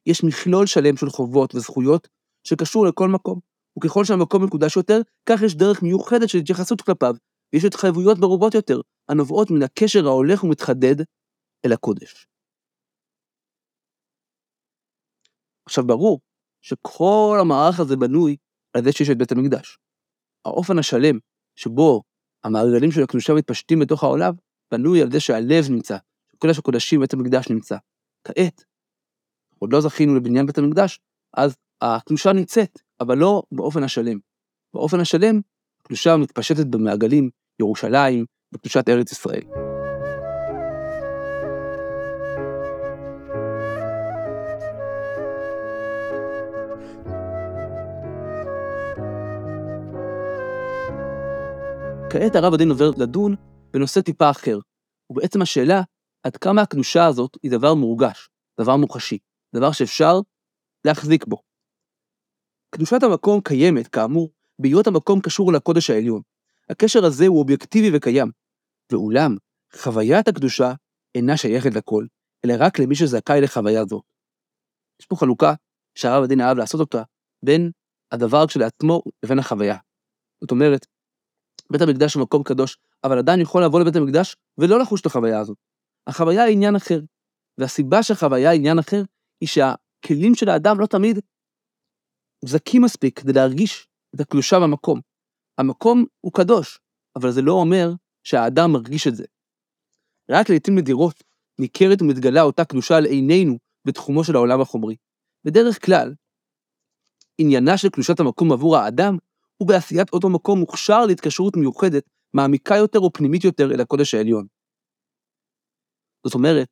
יש 0.06 0.24
מכלול 0.24 0.66
שלם 0.66 0.98
של 0.98 1.10
חובות 1.10 1.56
וזכויות 1.56 2.08
שקשור 2.48 2.86
לכל 2.86 3.10
מקום, 3.10 3.40
וככל 3.78 4.06
שהמקום 4.06 4.46
מקודש 4.46 4.78
יותר, 4.78 5.02
כך 5.30 5.42
יש 5.46 5.56
דרך 5.56 5.84
מיוחדת 5.84 6.30
של 6.30 6.38
התייחסות 6.38 6.82
כלפיו, 6.82 7.16
ויש 7.54 7.66
התחייבויות 7.66 8.18
מרובות 8.18 8.54
יותר, 8.54 8.82
הנובעות 9.10 9.52
מן 9.52 9.64
הקשר 9.64 10.08
ההולך 10.08 10.44
ומתחדד 10.44 10.96
אל 11.66 11.74
הקודש. 11.74 12.28
עכשיו, 15.66 15.88
ברור 15.88 16.20
שכל 16.62 17.38
המערך 17.42 17.80
הזה 17.80 17.96
בנוי 17.96 18.38
על 18.74 18.84
זה 18.84 18.92
שיש 18.92 19.10
את 19.10 19.18
בית 19.18 19.32
המקדש. 19.32 19.78
האופן 20.46 20.80
השלם 20.80 21.18
שבו 21.56 22.02
המעגלים 22.44 22.92
של 22.92 23.04
הקדושה 23.04 23.34
מתפשטים 23.34 23.80
בתוך 23.80 24.04
העולם, 24.04 24.34
בנוי 24.72 25.02
על 25.02 25.12
זה 25.12 25.20
שהלב 25.20 25.70
נמצא, 25.70 25.98
שקודש 26.36 26.60
הקודשים 26.60 27.00
בית 27.00 27.14
המקדש 27.14 27.50
נמצא. 27.50 27.78
כעת, 28.28 28.64
עוד 29.60 29.74
לא 29.74 29.82
זכינו 29.82 30.16
לבניין 30.16 30.46
בית 30.46 30.58
המקדש, 30.58 31.00
אז 31.34 31.56
הקדושה 31.82 32.34
נמצאת, 32.34 32.80
אבל 33.00 33.18
לא 33.18 33.44
באופן 33.52 33.84
השלם. 33.84 34.20
באופן 34.74 35.00
השלם, 35.00 35.42
הקדושה 35.82 36.18
מתפשטת 36.18 36.66
במעגלים, 36.66 37.30
ירושלים, 37.60 38.26
בקדושת 38.52 38.90
ארץ 38.90 39.12
ישראל. 39.12 39.73
כעת 52.13 52.36
הרב 52.36 52.53
הדין 52.53 52.70
עובר 52.70 52.89
לדון 52.98 53.36
בנושא 53.74 54.01
טיפה 54.01 54.29
אחר, 54.29 54.60
ובעצם 55.10 55.41
השאלה 55.41 55.82
עד 56.24 56.38
כמה 56.38 56.62
הקדושה 56.62 57.05
הזאת 57.05 57.38
היא 57.43 57.51
דבר 57.51 57.74
מורגש, 57.74 58.29
דבר 58.62 58.77
מוחשי, 58.77 59.17
דבר 59.55 59.72
שאפשר 59.72 60.20
להחזיק 60.86 61.25
בו. 61.25 61.38
קדושת 62.70 63.03
המקום 63.03 63.41
קיימת, 63.41 63.88
כאמור, 63.88 64.29
בהיות 64.60 64.88
המקום 64.88 65.22
קשור 65.22 65.53
לקודש 65.53 65.89
העליון. 65.89 66.22
הקשר 66.70 67.05
הזה 67.05 67.27
הוא 67.27 67.39
אובייקטיבי 67.39 67.98
וקיים, 67.98 68.32
ואולם, 68.91 69.38
חוויית 69.75 70.27
הקדושה 70.27 70.74
אינה 71.15 71.38
שייכת 71.38 71.74
לכל, 71.74 72.05
אלא 72.46 72.53
רק 72.60 72.79
למי 72.79 72.96
שזכאי 72.96 73.41
לחוויה 73.41 73.86
זו. 73.86 74.01
יש 75.01 75.05
פה 75.05 75.15
חלוקה 75.15 75.53
שהרב 75.96 76.24
הדין 76.24 76.41
אהב 76.41 76.58
לעשות 76.58 76.82
אותה 76.82 77.03
בין 77.46 77.72
הדבר 78.12 78.48
כשלעצמו 78.48 79.01
לבין 79.24 79.39
החוויה. 79.39 79.77
זאת 80.41 80.51
אומרת, 80.51 80.86
בית 81.74 81.82
המקדש 81.82 82.13
הוא 82.13 82.24
מקום 82.24 82.44
קדוש, 82.44 82.77
אבל 83.03 83.18
עדיין 83.18 83.42
יכול 83.42 83.63
לבוא 83.63 83.80
לבית 83.80 83.96
המקדש 83.96 84.36
ולא 84.58 84.80
לחוש 84.80 85.01
את 85.01 85.06
החוויה 85.06 85.39
הזאת. 85.39 85.58
החוויה 86.08 86.44
היא 86.44 86.53
עניין 86.53 86.75
אחר, 86.75 87.00
והסיבה 87.58 88.03
שהחוויה 88.03 88.50
היא 88.50 88.60
עניין 88.60 88.80
אחר, 88.80 89.01
היא 89.42 89.50
שהכלים 89.50 90.36
של 90.36 90.50
האדם 90.50 90.80
לא 90.80 90.86
תמיד 90.86 91.20
זכים 92.46 92.82
מספיק 92.82 93.20
כדי 93.20 93.34
להרגיש 93.34 93.88
את 94.15 94.20
הקדושה 94.20 94.60
במקום. 94.60 95.01
המקום 95.58 96.06
הוא 96.22 96.34
קדוש, 96.34 96.80
אבל 97.15 97.32
זה 97.32 97.42
לא 97.42 97.51
אומר 97.51 97.89
שהאדם 98.24 98.72
מרגיש 98.72 99.08
את 99.08 99.15
זה. 99.15 99.25
רק 100.32 100.50
לעיתים 100.50 100.77
נדירות 100.77 101.24
ניכרת 101.60 102.01
ומתגלה 102.01 102.42
אותה 102.42 102.65
קדושה 102.65 102.98
על 102.98 103.06
עינינו 103.06 103.58
בתחומו 103.88 104.24
של 104.24 104.36
העולם 104.36 104.62
החומרי. 104.62 104.96
בדרך 105.46 105.86
כלל, 105.86 106.13
עניינה 107.38 107.77
של 107.77 107.89
קדושת 107.89 108.20
המקום 108.20 108.51
עבור 108.51 108.77
האדם 108.77 109.18
הוא 109.63 109.67
בעשיית 109.67 110.13
אותו 110.13 110.29
מקום 110.29 110.60
מוכשר 110.60 111.05
להתקשרות 111.05 111.55
מיוחדת, 111.58 112.10
מעמיקה 112.34 112.75
יותר 112.75 113.03
ופנימית 113.03 113.43
יותר 113.43 113.72
אל 113.72 113.82
הקודש 113.82 114.13
העליון. 114.13 114.48
זאת 116.25 116.34
אומרת, 116.34 116.67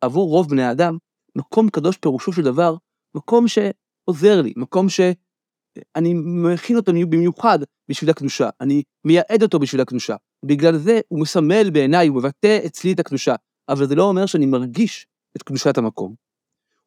עבור 0.00 0.30
רוב 0.30 0.50
בני 0.50 0.62
האדם, 0.62 0.98
מקום 1.36 1.70
קדוש 1.70 1.96
פירושו 1.96 2.32
של 2.32 2.42
דבר, 2.42 2.76
מקום 3.16 3.44
שעוזר 3.48 4.42
לי, 4.42 4.52
מקום 4.56 4.88
שאני 4.88 6.14
מכין 6.14 6.76
אותו 6.76 6.92
במיוחד 6.92 7.58
בשביל 7.90 8.10
הקדושה, 8.10 8.48
אני 8.60 8.82
מייעד 9.06 9.42
אותו 9.42 9.58
בשביל 9.58 9.80
הקדושה. 9.80 10.16
בגלל 10.44 10.76
זה 10.76 11.00
הוא 11.08 11.20
מסמל 11.20 11.70
בעיניי, 11.70 12.08
הוא 12.08 12.16
מבטא 12.16 12.58
אצלי 12.66 12.92
את 12.92 13.00
הקדושה, 13.00 13.34
אבל 13.68 13.86
זה 13.86 13.94
לא 13.94 14.02
אומר 14.02 14.26
שאני 14.26 14.46
מרגיש 14.46 15.06
את 15.36 15.42
קדושת 15.42 15.78
המקום. 15.78 16.14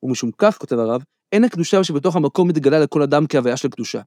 ומשום 0.03 0.31
כך, 0.37 0.57
כותב 0.57 0.75
הרב, 0.75 1.03
אין 1.31 1.43
הקדושה 1.43 1.83
שבתוך 1.83 2.15
המקום 2.15 2.47
מתגלה 2.47 2.79
לכל 2.79 3.01
אדם 3.01 3.27
כהוויה 3.29 3.57
של 3.57 3.69
קדושה. 3.69 4.01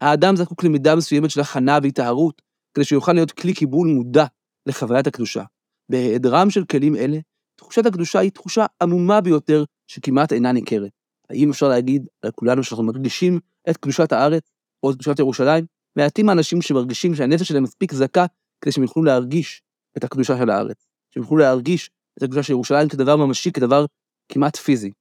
האדם 0.00 0.36
זקוק 0.36 0.64
למידה 0.64 0.96
מסוימת 0.96 1.30
של 1.30 1.40
הכנה 1.40 1.78
והיטהרות, 1.82 2.42
כדי 2.74 2.84
שיוכל 2.84 3.12
להיות 3.12 3.32
כלי 3.32 3.54
קיבול 3.54 3.88
מודע 3.88 4.24
לחוויית 4.66 5.06
הקדושה. 5.06 5.44
בהיעדרם 5.88 6.50
של 6.50 6.64
כלים 6.64 6.96
אלה, 6.96 7.18
תחושת 7.56 7.86
הקדושה 7.86 8.18
היא 8.18 8.30
תחושה 8.30 8.66
עמומה 8.82 9.20
ביותר 9.20 9.64
שכמעט 9.86 10.32
אינה 10.32 10.52
ניכרת. 10.52 10.90
האם 11.30 11.50
אפשר 11.50 11.68
להגיד 11.68 12.06
על 12.22 12.30
כולנו 12.30 12.64
שאנחנו 12.64 12.84
מרגישים 12.84 13.40
את 13.70 13.76
קדושת 13.76 14.12
הארץ 14.12 14.50
או 14.82 14.90
את 14.90 14.94
קדושת 14.94 15.18
ירושלים? 15.18 15.64
מעטים 15.96 16.28
האנשים 16.28 16.62
שמרגישים 16.62 17.14
שהנפש 17.14 17.48
שלהם 17.48 17.62
מספיק 17.62 17.92
זכה 17.92 18.26
כדי 18.60 18.72
שהם 18.72 18.82
יוכלו 18.82 19.02
להרגיש 19.02 19.62
את 19.96 20.04
הקדושה 20.04 20.38
של 20.38 20.50
הארץ, 20.50 20.86
שהם 21.10 21.22
יוכלו 21.22 21.38
להרגיש 21.38 21.90
את 22.18 22.22
הקדושה 22.22 22.42
של 22.42 22.52
ירושלים 22.52 22.88
כדבר 22.88 23.16
ממשי, 23.16 23.52
כדבר 23.52 23.84
כמעט 24.28 24.56
פיזי. 24.56 24.92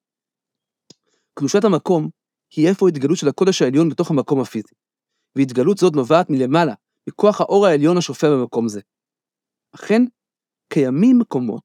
קדושת 1.33 1.63
המקום 1.63 2.09
היא 2.55 2.67
איפה 2.67 2.85
ההתגלות 2.87 3.17
של 3.17 3.27
הקודש 3.27 3.61
העליון 3.61 3.89
בתוך 3.89 4.11
המקום 4.11 4.41
הפיזי. 4.41 4.73
והתגלות 5.35 5.77
זאת 5.77 5.95
נובעת 5.95 6.29
מלמעלה, 6.29 6.73
מכוח 7.09 7.41
האור 7.41 7.65
העליון 7.65 7.97
השופע 7.97 8.27
במקום 8.29 8.67
זה. 8.67 8.81
אכן, 9.75 10.01
קיימים 10.73 11.19
מקומות 11.19 11.63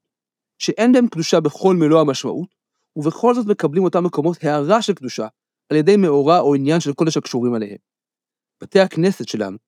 שאין 0.58 0.92
בהם 0.92 1.08
קדושה 1.08 1.40
בכל 1.40 1.76
מלוא 1.76 2.00
המשמעות, 2.00 2.54
ובכל 2.96 3.34
זאת 3.34 3.46
מקבלים 3.46 3.84
אותם 3.84 4.04
מקומות 4.04 4.36
הערה 4.42 4.82
של 4.82 4.94
קדושה 4.94 5.28
על 5.72 5.76
ידי 5.76 5.96
מאורע 5.96 6.38
או 6.38 6.54
עניין 6.54 6.80
של 6.80 6.92
קודש 6.92 7.16
הקשורים 7.16 7.54
עליהם. 7.54 7.78
בתי 8.62 8.80
הכנסת 8.80 9.28
שלנו 9.28 9.58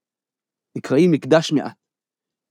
נקראים 0.79 1.11
מקדש 1.12 1.53
מעט. 1.53 1.76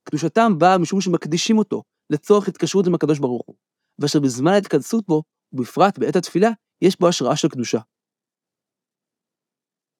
קדושתם 0.04 0.52
באה 0.58 0.78
משום 0.78 1.02
שמקדישים 1.02 1.58
אותו 1.58 1.84
לצורך 2.10 2.48
התקשרות 2.48 2.88
עם 2.88 2.96
הקדוש 2.96 3.20
ברוך 3.20 3.44
הוא, 3.46 3.56
ואשר 4.00 4.20
בזמן 4.20 4.52
ההתכנסות 4.52 5.06
בו, 5.08 5.24
ובפרט 5.54 6.00
בעת 6.00 6.16
התפילה, 6.16 6.50
יש 6.82 7.00
בו 7.00 7.08
השראה 7.08 7.36
של 7.36 7.48
קדושה. 7.50 7.80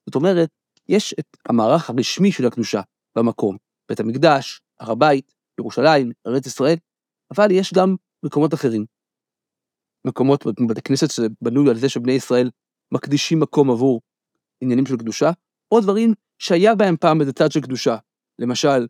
זאת 0.10 0.16
אומרת, 0.16 0.50
יש 0.90 1.16
את 1.20 1.38
המערך 1.50 1.90
הרשמי 1.90 2.32
של 2.32 2.48
הקדושה 2.48 2.82
במקום, 3.18 3.58
בית 3.90 4.00
המקדש, 4.00 4.62
הר 4.80 4.92
הבית, 4.92 5.34
ירושלים, 5.60 6.12
ארץ 6.28 6.46
ישראל, 6.46 6.76
אבל 7.36 7.52
יש 7.52 7.74
גם 7.74 7.96
מקומות 8.26 8.54
אחרים. 8.54 8.86
מקומות, 10.08 10.44
בתי 10.70 10.82
כנסת 10.82 11.12
שבנוי 11.12 11.70
על 11.70 11.76
זה 11.78 11.90
שבני 11.90 12.12
ישראל 12.12 12.50
מקדישים 12.94 13.40
מקום 13.40 13.72
עבור 13.72 14.02
עניינים 14.62 14.86
של 14.86 14.98
קדושה, 14.98 15.32
או 15.72 15.82
דברים 15.82 16.14
שהיה 16.40 16.76
בהם 16.76 16.98
פעם 16.98 17.22
איזה 17.22 17.34
צד 17.34 17.52
של 17.52 17.62
קדושה. 17.62 17.98
למשל, 18.40 18.88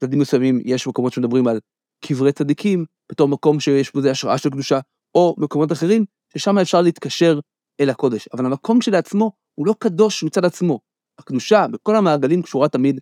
צדדים 0.00 0.18
מסוימים 0.18 0.60
יש 0.64 0.86
מקומות 0.86 1.12
שמדברים 1.12 1.46
על 1.46 1.60
קברי 2.04 2.32
צדיקים, 2.32 2.84
בתור 3.12 3.28
מקום 3.28 3.60
שיש 3.60 3.96
בזה 3.96 4.10
השראה 4.10 4.38
של 4.38 4.50
קדושה, 4.50 4.80
או 5.14 5.34
מקומות 5.38 5.72
אחרים, 5.72 6.04
ששם 6.32 6.58
אפשר 6.58 6.82
להתקשר 6.82 7.38
אל 7.80 7.90
הקודש. 7.90 8.28
אבל 8.32 8.46
המקום 8.46 8.78
כשלעצמו 8.78 9.32
הוא 9.54 9.66
לא 9.66 9.74
קדוש 9.78 10.24
מצד 10.24 10.44
עצמו. 10.44 10.80
הקדושה 11.18 11.56
בכל 11.72 11.96
המעגלים 11.96 12.42
קשורה 12.42 12.68
תמיד 12.68 13.00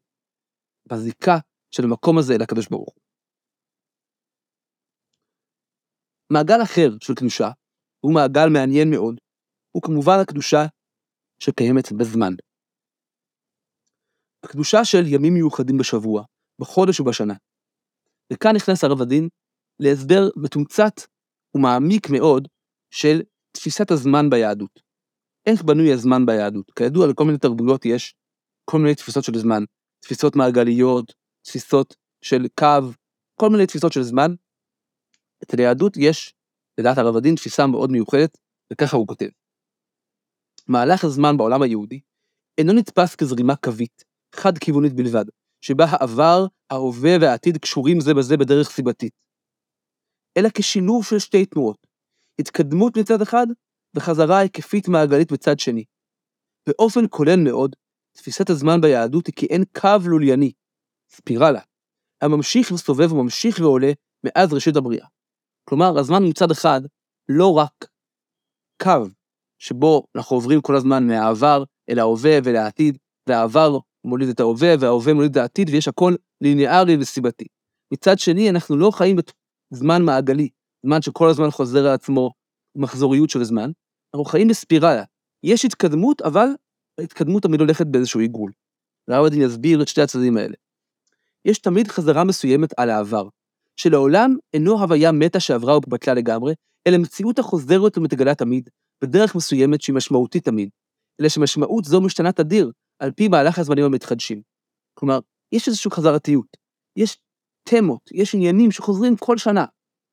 בזיקה 0.87 1.37
של 1.71 1.83
המקום 1.85 2.19
הזה 2.19 2.35
אל 2.35 2.43
הקדוש 2.43 2.69
ברוך 2.69 2.95
הוא. 2.95 3.03
מעגל 6.33 6.63
אחר 6.63 6.89
של 7.01 7.15
קדושה, 7.15 7.49
הוא 8.01 8.15
מעגל 8.15 8.49
מעניין 8.53 8.91
מאוד, 8.91 9.21
הוא 9.73 9.83
כמובן 9.83 10.19
הקדושה 10.23 10.63
שקיימת 11.43 11.93
בזמן. 11.93 12.33
הקדושה 14.45 14.85
של 14.85 15.03
ימים 15.07 15.35
מיוחדים 15.35 15.79
בשבוע, 15.79 16.25
בחודש 16.61 17.01
ובשנה. 17.01 17.35
וכאן 18.33 18.51
נכנס 18.57 18.85
הרב 18.85 19.03
הדין 19.03 19.29
להסבר 19.81 20.23
מתומצת 20.37 20.95
ומעמיק 21.55 22.07
מאוד 22.11 22.49
של 22.91 23.23
תפיסת 23.53 23.91
הזמן 23.91 24.31
ביהדות. 24.31 24.90
איך 25.47 25.63
בנוי 25.63 25.93
הזמן 25.93 26.27
ביהדות? 26.27 26.71
כידוע, 26.71 27.07
לכל 27.07 27.25
מיני 27.25 27.39
תרבויות 27.39 27.85
יש 27.85 28.15
כל 28.65 28.79
מיני 28.79 28.95
תפיסות 28.95 29.25
של 29.25 29.39
זמן, 29.39 29.65
תפיסות 30.01 30.37
מעגליות, 30.37 31.13
תפיסות 31.43 31.97
של 32.25 32.47
קו, 32.59 32.93
כל 33.41 33.49
מיני 33.51 33.67
תפיסות 33.67 33.93
של 33.93 34.03
זמן. 34.03 34.35
אצל 35.43 35.59
היהדות 35.59 35.97
יש, 35.97 36.35
לדעת 36.81 36.99
הרב 36.99 37.17
הדין, 37.17 37.35
תפיסה 37.35 37.67
מאוד 37.67 37.91
מיוחדת, 37.91 38.39
וככה 38.73 38.97
הוא 38.97 39.07
כותב. 39.07 39.29
מהלך 40.69 41.05
הזמן 41.05 41.37
בעולם 41.37 41.63
היהודי 41.63 42.01
אינו 42.59 42.73
נתפס 42.73 43.17
כזרימה 43.17 43.57
קווית, 43.57 44.05
חד-כיוונית 44.35 44.93
בלבד, 44.93 45.25
שבה 45.65 45.85
העבר, 45.89 46.47
ההווה 46.71 47.11
והעתיד 47.21 47.57
קשורים 47.57 48.01
זה 48.01 48.15
בזה 48.15 48.37
בדרך 48.37 48.71
סיבתית, 48.71 49.13
אלא 50.37 50.49
כשילוב 50.55 51.05
של 51.05 51.19
שתי 51.19 51.47
תנועות, 51.47 51.87
התקדמות 52.41 52.97
מצד 52.97 53.23
אחד 53.23 53.47
וחזרה 53.95 54.39
היקפית 54.39 54.89
מעגלית 54.89 55.33
בצד 55.33 55.59
שני. 55.59 55.85
באופן 56.69 57.01
כולל 57.11 57.41
מאוד, 57.45 57.77
תפיסת 58.17 58.51
הזמן 58.51 58.81
ביהדות 58.81 59.27
היא 59.27 59.35
כי 59.37 59.47
אין 59.47 59.65
קו 59.81 60.09
לולייני, 60.11 60.53
ספירלה, 61.11 61.61
הממשיך 62.23 62.73
וסובב 62.73 63.13
וממשיך 63.13 63.59
ועולה 63.59 63.93
מאז 64.25 64.53
ראשית 64.53 64.77
הבריאה. 64.77 65.07
כלומר, 65.69 65.99
הזמן 65.99 66.23
מצד 66.29 66.51
אחד 66.51 66.81
לא 67.29 67.53
רק 67.53 67.87
קו 68.83 69.07
שבו 69.59 70.05
אנחנו 70.17 70.37
עוברים 70.37 70.61
כל 70.61 70.77
הזמן 70.77 71.07
מהעבר 71.07 71.65
אל 71.91 71.99
ההווה 71.99 72.39
ולעתיד, 72.45 72.99
והעבר 73.29 73.79
מוליד 74.05 74.29
את 74.29 74.41
ההווה, 74.41 74.75
וההווה 74.81 75.15
מוליד 75.15 75.31
את 75.31 75.37
העתיד, 75.37 75.69
ויש 75.69 75.89
הכל 75.89 76.15
ליניארי 76.41 76.97
וסיבתי. 77.01 77.45
מצד 77.93 78.19
שני, 78.19 78.51
אנחנו 78.51 78.77
לא 78.77 78.91
חיים 78.91 79.17
בזמן 79.73 80.03
מעגלי, 80.03 80.49
זמן 80.87 81.03
שכל 81.03 81.29
הזמן 81.29 81.51
חוזר 81.51 81.87
על 81.87 81.95
עצמו, 81.95 82.31
מחזוריות 82.77 83.31
של 83.31 83.45
זמן, 83.45 83.71
אנחנו 84.15 84.25
חיים 84.25 84.49
בספירלה. 84.49 85.05
יש 85.43 85.65
התקדמות, 85.65 86.23
אבל 86.23 86.47
ההתקדמות 87.01 87.43
תמיד 87.43 87.61
הולכת 87.61 87.87
באיזשהו 87.87 88.21
עיגול. 88.21 88.53
ראודין 89.11 89.43
יסביר 89.43 89.83
את 89.83 89.89
שתי 89.89 90.03
הצדדים 90.03 90.37
האלה. 90.37 90.55
יש 91.45 91.59
תמיד 91.59 91.89
חזרה 91.89 92.25
מסוימת 92.25 92.79
על 92.79 92.91
העבר, 92.91 93.29
שלעולם 93.77 94.37
אינו 94.55 94.81
הוויה 94.81 95.13
מתה 95.13 95.41
שעברה 95.41 95.77
ובטלה 95.77 96.15
לגמרי, 96.15 96.55
אלא 96.87 96.99
מציאות 96.99 97.39
החוזרת 97.39 97.99
ומתגלה 97.99 98.35
תמיד, 98.35 98.69
בדרך 99.05 99.35
מסוימת 99.35 99.81
שהיא 99.81 99.95
משמעותית 99.95 100.45
תמיד, 100.45 100.69
אלא 101.21 101.29
שמשמעות 101.29 101.85
זו 101.85 102.01
משתנה 102.01 102.33
תדיר, 102.33 102.73
על 102.99 103.11
פי 103.13 103.29
מהלך 103.29 103.59
הזמנים 103.59 103.85
המתחדשים. 103.85 104.43
כלומר, 104.95 105.19
יש 105.53 105.69
איזושהי 105.69 105.91
חזרתיות, 105.91 106.57
יש 106.97 107.19
תמות, 107.69 108.11
יש 108.13 108.35
עניינים 108.35 108.71
שחוזרים 108.71 109.17
כל 109.17 109.39
שנה, 109.39 109.65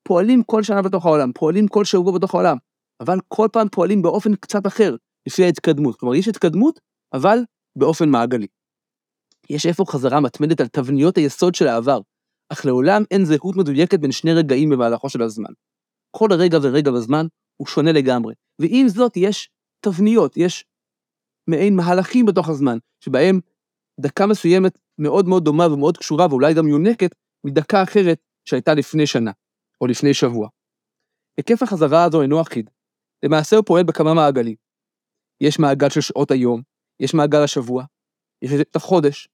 פועלים 0.08 0.44
כל 0.44 0.64
שנה 0.64 0.82
בתוך 0.82 1.06
העולם, 1.06 1.32
פועלים 1.34 1.68
כל 1.68 1.86
שבוע 1.86 2.12
בתוך 2.18 2.36
העולם, 2.36 2.58
אבל 3.00 3.18
כל 3.28 3.48
פעם 3.54 3.68
פועלים 3.70 4.02
באופן 4.02 4.36
קצת 4.36 4.68
אחר, 4.68 4.96
לפי 5.28 5.44
ההתקדמות. 5.44 6.00
כלומר, 6.00 6.16
יש 6.16 6.28
התקדמות, 6.28 6.80
אבל 7.14 7.40
באופן 7.78 8.10
מעגלי. 8.10 8.48
יש 9.50 9.66
איפה 9.66 9.84
חזרה 9.88 10.20
מתמדת 10.20 10.62
על 10.62 10.68
תבניות 10.68 11.18
היסוד 11.18 11.56
של 11.56 11.68
העבר, 11.68 12.00
אך 12.50 12.66
לעולם 12.66 13.04
אין 13.12 13.26
זהות 13.26 13.56
מדויקת 13.56 14.00
בין 14.00 14.12
שני 14.12 14.34
רגעים 14.34 14.70
במהלכו 14.70 15.10
של 15.10 15.22
הזמן. 15.22 15.52
כל 16.12 16.30
רגע 16.34 16.58
ורגע 16.62 16.92
בזמן 16.92 17.26
הוא 17.58 17.68
שונה 17.68 17.92
לגמרי, 17.92 18.34
ועם 18.62 18.88
זאת 18.88 19.18
יש 19.18 19.50
תבניות, 19.86 20.38
יש 20.38 20.66
מעין 21.50 21.76
מהלכים 21.76 22.26
בתוך 22.26 22.50
הזמן, 22.50 22.78
שבהם 23.04 23.40
דקה 24.00 24.26
מסוימת 24.26 24.80
מאוד 25.00 25.28
מאוד 25.28 25.44
דומה 25.44 25.74
ומאוד 25.74 25.98
קשורה 25.98 26.28
ואולי 26.30 26.54
גם 26.54 26.68
יונקת 26.68 27.16
מדקה 27.46 27.84
אחרת 27.84 28.20
שהייתה 28.50 28.74
לפני 28.74 29.08
שנה, 29.08 29.32
או 29.82 29.88
לפני 29.88 30.14
שבוע. 30.14 30.50
היקף 31.38 31.64
החזרה 31.64 32.04
הזו 32.04 32.22
אינו 32.22 32.42
אחיד. 32.42 32.70
למעשה 33.24 33.56
הוא 33.56 33.66
פועל 33.66 33.84
בכמה 33.84 34.14
מעגלים. 34.14 34.56
יש 35.42 35.60
מעגל 35.60 35.90
של 35.90 36.02
שעות 36.02 36.32
היום, 36.32 36.62
יש 37.00 37.14
מעגל 37.14 37.44
השבוע, 37.44 37.86
יש 38.42 38.52
את 38.62 38.76
החודש, 38.76 39.30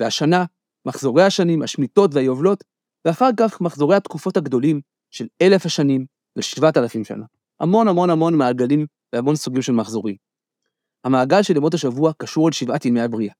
והשנה, 0.00 0.44
מחזורי 0.86 1.22
השנים, 1.22 1.62
השמיטות 1.62 2.14
והיובלות, 2.14 2.64
ואחר 3.04 3.30
כך 3.36 3.60
מחזורי 3.60 3.96
התקופות 3.96 4.36
הגדולים 4.36 4.80
של 5.10 5.26
אלף 5.42 5.66
השנים 5.66 6.06
ושבעת 6.38 6.76
אלפים 6.76 7.04
שנה. 7.04 7.24
המון 7.60 7.88
המון 7.88 8.10
המון 8.10 8.34
מעגלים 8.34 8.86
והמון 9.12 9.36
סוגים 9.36 9.62
של 9.62 9.72
מחזורים. 9.72 10.16
המעגל 11.04 11.42
של 11.42 11.56
ימות 11.56 11.74
השבוע 11.74 12.12
קשור 12.18 12.48
אל 12.48 12.52
שבעת 12.52 12.84
ימי 12.84 13.00
הבריאה. 13.00 13.34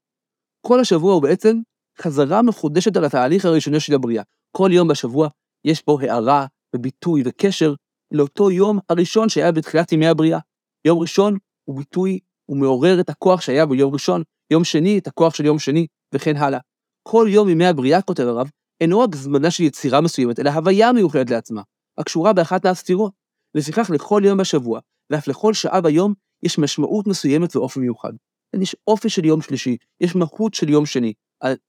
כל 0.67 0.81
השבוע 0.81 1.15
הוא 1.15 1.23
בעצם 1.23 1.57
חזרה 2.00 2.43
מחודשת 2.43 2.97
על 2.97 3.05
התהליך 3.05 3.45
הראשוני 3.45 3.81
של 3.81 3.95
הבריאה. 3.95 4.23
כל 4.57 4.71
יום 4.73 4.88
בשבוע 4.88 5.29
יש 5.68 5.82
בו 5.87 6.00
הערה 6.00 6.46
וביטוי 6.76 7.22
וקשר 7.25 7.75
לאותו 8.10 8.50
יום 8.50 8.78
הראשון 8.88 9.28
שהיה 9.28 9.52
בתחילת 9.52 9.92
ימי 9.92 10.06
הבריאה. 10.06 10.38
יום 10.84 10.98
ראשון 10.98 11.38
הוא 11.64 11.76
ביטוי, 11.78 12.18
הוא 12.50 12.56
מעורר 12.56 13.00
את 13.00 13.10
הכוח 13.10 13.40
שהיה 13.40 13.66
ביום 13.66 13.92
ראשון, 13.92 14.22
יום 14.52 14.64
שני 14.64 14.98
את 14.98 15.06
הכוח 15.06 15.34
של 15.34 15.44
יום 15.44 15.58
שני, 15.58 15.87
וכן 16.14 16.37
הלאה. 16.37 16.58
כל 17.02 17.26
יום 17.30 17.48
ימי 17.48 17.66
הבריאה, 17.66 18.02
כותב 18.02 18.22
הרב, 18.22 18.50
אינו 18.80 19.00
רק 19.00 19.14
זמנה 19.14 19.50
של 19.50 19.62
יצירה 19.62 20.00
מסוימת, 20.00 20.40
אלא 20.40 20.50
הוויה 20.50 20.92
מיוחדת 20.92 21.30
לעצמה, 21.30 21.62
הקשורה 21.98 22.32
באחת 22.32 22.66
מהסתירות. 22.66 23.12
לפיכך 23.54 23.90
לכל 23.94 24.22
יום 24.25 24.38
בשבוע, 24.38 24.80
ואף 25.10 25.28
לכל 25.28 25.54
שעה 25.54 25.80
ביום, 25.80 26.14
יש 26.42 26.58
משמעות 26.58 27.06
מסוימת 27.06 27.56
ואופן 27.56 27.80
מיוחד. 27.80 28.12
יש 28.60 28.76
אופי 28.87 29.08
של 29.08 29.25
יום 29.25 29.42
שלישי, 29.42 29.76
יש 30.00 30.16
מהות 30.16 30.54
של 30.54 30.68
יום 30.68 30.87
שני. 30.87 31.12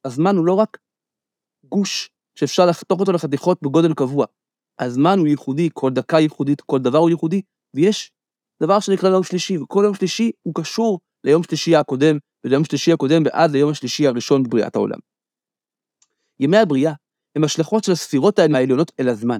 הזמן 0.05 0.35
הוא 0.35 0.45
לא 0.45 0.53
רק 0.53 0.77
גוש 1.65 2.09
שאפשר 2.39 2.65
לחתוך 2.65 2.99
אותו 2.99 3.11
לחתיכות 3.11 3.61
בגודל 3.61 3.93
קבוע. 3.93 4.25
הזמן 4.79 5.19
הוא 5.19 5.27
ייחודי, 5.27 5.69
כל 5.73 5.91
דקה 5.91 6.19
ייחודית, 6.19 6.61
כל 6.61 6.79
דבר 6.79 6.97
הוא 6.97 7.09
ייחודי, 7.09 7.41
ויש 7.75 8.11
דבר 8.63 8.79
שנקרא 8.79 9.09
יום 9.09 9.23
שלישי, 9.23 9.57
וכל 9.57 9.81
יום 9.85 9.95
שלישי 9.95 10.31
הוא 10.43 10.53
קשור 10.55 10.99
ליום 11.23 11.43
שלישי 11.43 11.75
הקודם, 11.75 12.17
וליום 12.43 12.63
שלישי 12.63 12.91
הקודם 12.91 13.23
ועד 13.25 13.51
ליום 13.51 13.71
השלישי 13.71 14.07
הראשון 14.07 14.43
בבריאת 14.43 14.75
העולם. 14.75 14.99
ימי 16.39 16.57
הבריאה 16.57 16.93
הם 17.35 17.43
השלכות 17.43 17.83
של 17.83 17.91
הספירות 17.91 18.39
העליונות 18.39 18.91
אל 18.99 19.09
הזמן. 19.09 19.39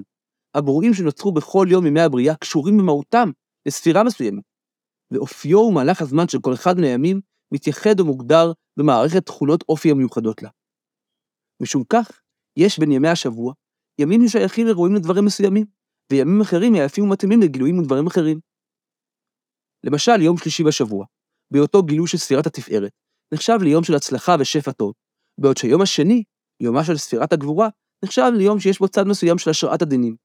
הברואים 0.54 0.94
שנוצרו 0.94 1.32
בכל 1.32 1.66
יום 1.70 1.86
ימי 1.86 2.00
הבריאה 2.00 2.34
קשורים 2.34 2.78
במהותם 2.78 3.30
לספירה 3.66 4.04
מסוימת, 4.04 4.42
ואופיו 5.10 5.58
ומהלך 5.58 6.02
הזמן 6.02 6.28
של 6.28 6.38
כל 6.40 6.54
אחד 6.54 6.78
מהימים 6.78 7.20
מתייחד 7.54 8.00
ומוגדר 8.00 8.52
במערכת 8.78 9.26
תכונות 9.26 9.64
אופי 9.68 9.90
המיוחדות 9.90 10.42
לה. 10.42 10.48
משום 11.62 11.84
כך, 11.84 12.19
יש 12.56 12.78
בין 12.78 12.92
ימי 12.92 13.08
השבוע 13.08 13.52
ימים 14.00 14.28
ששייכים 14.28 14.66
וראויים 14.70 14.96
לדברים 14.96 15.24
מסוימים, 15.24 15.66
וימים 16.12 16.40
אחרים 16.40 16.74
יפים 16.74 17.04
ומתאימים 17.04 17.40
לגילויים 17.40 17.78
ודברים 17.78 18.06
אחרים. 18.06 18.40
למשל, 19.84 20.22
יום 20.22 20.38
שלישי 20.38 20.64
בשבוע, 20.64 21.06
בהיותו 21.52 21.82
גילוי 21.82 22.08
של 22.08 22.18
ספירת 22.18 22.46
התפארת, 22.46 22.92
נחשב 23.34 23.58
ליום 23.62 23.84
של 23.84 23.94
הצלחה 23.94 24.36
ושפע 24.40 24.72
טוב, 24.72 24.92
בעוד 25.40 25.56
שהיום 25.56 25.82
השני, 25.82 26.22
יומה 26.62 26.84
של 26.84 26.96
ספירת 26.96 27.32
הגבורה, 27.32 27.68
נחשב 28.04 28.30
ליום 28.36 28.60
שיש 28.60 28.78
בו 28.78 28.88
צד 28.88 29.06
מסוים 29.06 29.38
של 29.38 29.50
השראת 29.50 29.82
הדינים. 29.82 30.16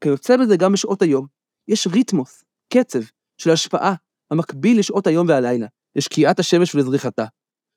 כיוצא 0.00 0.36
בזה 0.36 0.56
גם 0.56 0.72
בשעות 0.72 1.02
היום, 1.02 1.26
יש 1.68 1.86
ריתמוס, 1.86 2.44
קצב, 2.72 3.00
של 3.40 3.50
השפעה, 3.50 3.94
המקביל 4.30 4.78
לשעות 4.78 5.06
היום 5.06 5.28
והלילה, 5.28 5.66
לשקיעת 5.96 6.38
השמש 6.38 6.74
ולזריחתה. 6.74 7.24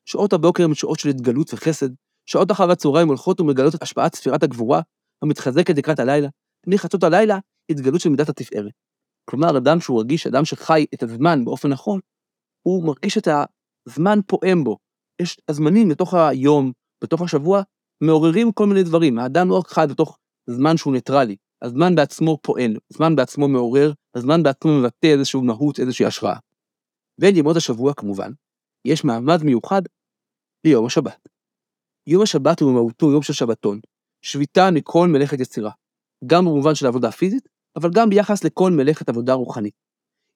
שעות 0.08 0.32
הבוקר 0.32 0.64
הן 0.64 0.74
שעות 0.74 0.98
של 0.98 1.08
התגלות 1.08 1.54
וחסד, 1.54 1.88
שעות 2.30 2.50
אחר 2.50 2.70
הצהריים 2.70 3.08
הולכות 3.08 3.40
ומגלות 3.40 3.74
את 3.74 3.82
השפעת 3.82 4.14
ספירת 4.14 4.42
הגבורה, 4.42 4.80
המתחזקת 5.22 5.76
לקראת 5.78 5.98
הלילה, 5.98 6.28
פני 6.64 6.78
חצות 6.78 7.02
הלילה, 7.02 7.38
התגלות 7.70 8.00
של 8.00 8.08
מידת 8.08 8.28
התפארת. 8.28 8.72
כלומר, 9.30 9.58
אדם 9.58 9.80
שהוא 9.80 10.00
רגיש, 10.00 10.26
אדם 10.26 10.44
שחי 10.44 10.86
את 10.94 11.02
הזמן 11.02 11.44
באופן 11.44 11.68
נכון, 11.68 12.00
הוא 12.62 12.86
מרגיש 12.86 13.18
את 13.18 13.28
הזמן 13.88 14.18
פועם 14.26 14.64
בו. 14.64 14.76
יש 15.22 15.36
הזמנים 15.48 15.88
בתוך 15.88 16.14
היום, 16.14 16.72
בתוך 17.04 17.22
השבוע, 17.22 17.62
מעוררים 18.02 18.52
כל 18.52 18.66
מיני 18.66 18.82
דברים. 18.82 19.18
האדם 19.18 19.48
לא 19.48 19.58
רק 19.58 19.68
חי 19.68 19.84
בתוך 19.90 20.18
זמן 20.50 20.76
שהוא 20.76 20.92
ניטרלי, 20.92 21.36
הזמן 21.62 21.94
בעצמו 21.94 22.38
פועל, 22.42 22.76
הזמן 22.92 23.16
בעצמו 23.16 23.48
מעורר, 23.48 23.92
הזמן 24.14 24.42
בעצמו 24.42 24.80
מבטא 24.80 25.06
איזושהי 25.06 25.40
מהות, 25.40 25.80
איזושהי 25.80 26.06
השראה. 26.06 26.36
בין 27.20 27.36
ימות 27.36 27.56
השבוע, 27.56 27.94
כמובן, 27.94 28.32
יש 28.84 29.04
מעמד 29.04 29.42
מיוחד 29.42 29.82
ליום 30.66 30.86
השבת. 30.86 31.37
יום 32.08 32.22
השבת 32.22 32.60
הוא 32.60 32.70
במהותו 32.70 33.12
יום 33.12 33.22
של 33.22 33.32
שבתון, 33.32 33.80
שביתה 34.22 34.70
מכל 34.70 35.08
מלאכת 35.08 35.40
יצירה, 35.40 35.70
גם 36.26 36.44
במובן 36.44 36.74
של 36.74 36.86
עבודה 36.86 37.10
פיזית, 37.10 37.48
אבל 37.76 37.90
גם 37.94 38.10
ביחס 38.10 38.44
לכל 38.44 38.70
מלאכת 38.72 39.08
עבודה 39.08 39.32
רוחנית. 39.32 39.74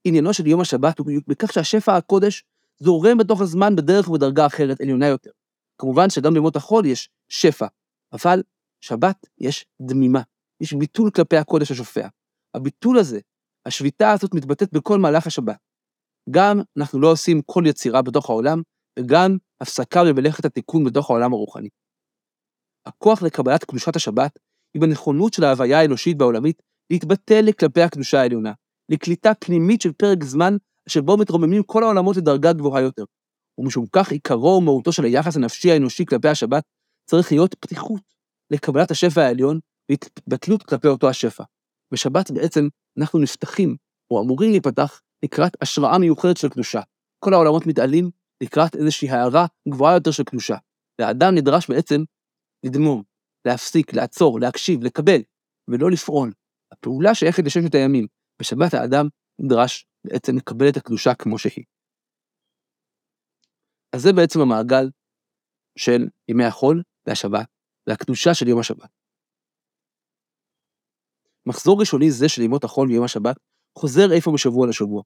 עניינו 0.04 0.35
של 0.35 0.46
יום 0.46 0.61
השבת 0.61 0.98
הוא 0.98 1.06
בכך 1.28 1.52
שהשפע 1.52 1.96
הקודש 1.96 2.44
זורם 2.78 3.18
בתוך 3.18 3.40
הזמן 3.40 3.76
בדרך 3.76 4.08
ובדרגה 4.08 4.46
אחרת 4.46 4.80
עליונה 4.80 5.06
יותר. 5.06 5.30
כמובן 5.78 6.11
שגם 6.11 6.35
בימות 6.35 6.56
החול 6.56 6.87
יש 6.87 7.11
שפע, 7.28 7.66
אבל 8.12 8.42
שבת 8.80 9.26
יש 9.38 9.66
דמימה, 9.82 10.20
יש 10.61 10.72
ביטול 10.72 11.11
כלפי 11.11 11.37
הקודש 11.37 11.70
השופע. 11.70 12.08
הביטול 12.54 12.98
הזה, 12.98 13.20
השביתה 13.66 14.11
הזאת 14.11 14.35
מתבטאת 14.35 14.72
בכל 14.72 14.98
מהלך 14.98 15.26
השבת. 15.26 15.56
גם 16.30 16.61
אנחנו 16.78 17.00
לא 17.00 17.12
עושים 17.12 17.42
כל 17.46 17.64
יצירה 17.66 18.02
בתוך 18.02 18.30
העולם, 18.30 18.62
וגם 18.98 19.37
הפסקה 19.62 20.05
במלאכת 20.05 20.44
התיקון 20.44 20.85
בתוך 20.85 21.11
העולם 21.11 21.33
הרוחני. 21.33 21.68
הכוח 22.87 23.22
לקבלת 23.22 23.64
קדושת 23.64 23.96
השבת 23.96 24.38
היא 24.75 24.83
בנכונות 24.83 25.33
של 25.33 25.44
ההוויה 25.44 25.81
האנושית 25.81 26.16
והעולמית 26.18 26.62
להתבטל 26.90 27.53
כלפי 27.61 27.83
הקדושה 27.83 28.20
העליונה, 28.20 28.53
לקליטה 28.88 29.35
פנימית 29.35 29.81
של 29.81 29.92
פרק 29.92 30.25
זמן 30.25 30.57
שבו 30.88 31.16
מתרוממים 31.16 31.62
כל 31.62 31.83
העולמות 31.83 32.16
לדרגה 32.16 32.53
גבוהה 32.53 32.83
יותר. 32.83 33.05
ומשום 33.59 33.87
כך 33.92 34.12
עיקרו 34.12 34.59
ומהותו 34.59 34.92
של 34.92 35.05
היחס 35.05 35.37
הנפשי 35.37 35.72
האנושי 35.72 36.07
כלפי 36.07 36.29
השבת 36.29 36.64
צריך 37.11 37.33
להיות 37.33 37.55
פתיחות 37.55 38.03
לקבלת 38.51 38.90
השפע 38.90 39.22
העליון 39.22 39.59
והתבטלות 39.90 40.62
כלפי 40.62 40.88
אותו 40.88 41.09
השפע. 41.09 41.44
בשבת 41.92 42.31
בעצם 42.31 42.68
אנחנו 42.98 43.18
נפתחים, 43.18 43.77
או 44.11 44.22
אמורים 44.22 44.51
להיפתח, 44.51 45.01
לקראת 45.25 45.57
השראה 45.61 45.98
מיוחדת 45.98 46.37
של 46.37 46.48
קדושה. 46.48 46.81
כל 47.25 47.35
העולמות 47.35 47.66
מתעלים 47.66 48.11
לקראת 48.42 48.76
איזושהי 48.76 49.11
הערה 49.11 49.46
גבוהה 49.68 49.94
יותר 49.94 50.11
של 50.11 50.24
קדושה. 50.24 50.57
והאדם 51.00 51.35
נדרש 51.35 51.70
בעצם 51.70 52.00
לדמום, 52.66 53.02
להפסיק, 53.46 53.94
לעצור, 53.94 54.40
להקשיב, 54.40 54.85
לקבל, 54.85 55.20
ולא 55.68 55.90
לפעול. 55.90 56.33
הפעולה 56.72 57.14
שייכת 57.14 57.42
לששת 57.46 57.74
הימים. 57.74 58.07
בשבת 58.40 58.74
האדם 58.74 59.07
נדרש 59.38 59.87
בעצם 60.07 60.37
לקבל 60.37 60.68
את 60.68 60.76
הקדושה 60.76 61.14
כמו 61.14 61.38
שהיא. 61.38 61.64
אז 63.94 64.02
זה 64.02 64.12
בעצם 64.12 64.40
המעגל 64.40 64.90
של 65.78 66.09
ימי 66.28 66.44
החול 66.44 66.83
והשבת, 67.07 67.46
והקדושה 67.87 68.35
של 68.35 68.48
יום 68.48 68.61
השבת. 68.61 68.90
מחזור 71.46 71.81
ראשוני 71.81 72.11
זה 72.11 72.28
של 72.28 72.42
ימות 72.42 72.64
החול 72.64 72.88
ויום 72.88 73.05
השבת 73.05 73.37
חוזר 73.78 74.12
איפה 74.16 74.31
משבוע 74.35 74.66
לשבוע, 74.68 75.02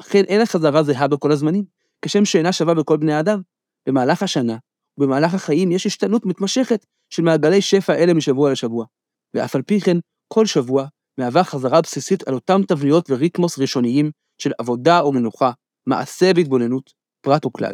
אכן 0.00 0.24
אין 0.28 0.40
החזרה 0.40 0.82
זהה 0.82 1.08
בכל 1.08 1.32
הזמנים, 1.32 1.64
כשם 2.04 2.24
שאינה 2.24 2.52
שווה 2.52 2.74
בכל 2.74 2.96
בני 2.96 3.12
האדם. 3.12 3.40
במהלך 3.88 4.22
השנה 4.22 4.56
ובמהלך 4.98 5.34
החיים 5.34 5.72
יש 5.72 5.86
השתנות 5.86 6.26
מתמשכת 6.26 6.86
של 7.10 7.22
מעגלי 7.22 7.62
שפע 7.62 7.94
אלה 7.94 8.14
משבוע 8.14 8.52
לשבוע, 8.52 8.86
ואף 9.34 9.56
על 9.56 9.62
פי 9.62 9.80
כן, 9.80 9.96
כל 10.32 10.46
שבוע 10.46 10.86
מהווה 11.18 11.44
חזרה 11.44 11.80
בסיסית 11.80 12.28
על 12.28 12.34
אותם 12.34 12.60
תבניות 12.68 13.10
וריתמוס 13.10 13.58
ראשוניים 13.58 14.10
של 14.38 14.50
עבודה 14.58 15.00
או 15.00 15.12
מנוחה, 15.12 15.50
מעשה 15.86 16.30
והתבוננות, 16.36 16.92
פרט 17.20 17.46
וכלל. 17.46 17.72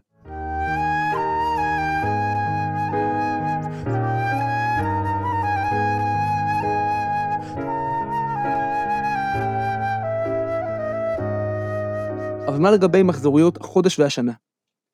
אבל 12.61 12.69
מה 12.69 12.77
לגבי 12.77 13.03
מחזוריות 13.03 13.57
החודש 13.61 13.99
והשנה? 13.99 14.33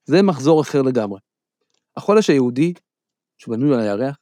זה 0.05 0.23
מחזור 0.23 0.61
אחר 0.61 0.83
לגמרי. 0.83 1.21
החודש 1.97 2.31
היהודי, 2.31 2.75
שבנוי 3.39 3.75
על 3.75 3.81
הירח, 3.81 4.17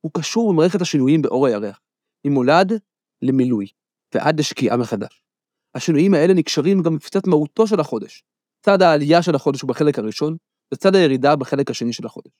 הוא 0.00 0.12
קשור 0.14 0.52
במערכת 0.52 0.80
השינויים 0.80 1.22
באור 1.22 1.46
הירח, 1.46 1.80
ממולד 2.26 2.72
למילוי, 3.22 3.66
ועד 4.14 4.40
לשקיעה 4.40 4.76
מחדש. 4.76 5.22
השינויים 5.74 6.14
האלה 6.14 6.34
נקשרים 6.34 6.82
גם 6.82 6.96
בפצצת 6.96 7.26
מהותו 7.26 7.66
של 7.66 7.80
החודש. 7.80 8.24
צד 8.62 8.82
העלייה 8.82 9.22
של 9.22 9.34
החודש 9.34 9.60
הוא 9.60 9.68
בחלק 9.68 9.98
הראשון, 9.98 10.36
וצד 10.74 10.94
הירידה 10.94 11.36
בחלק 11.36 11.70
השני 11.70 11.92
של 11.92 12.06
החודש. 12.06 12.32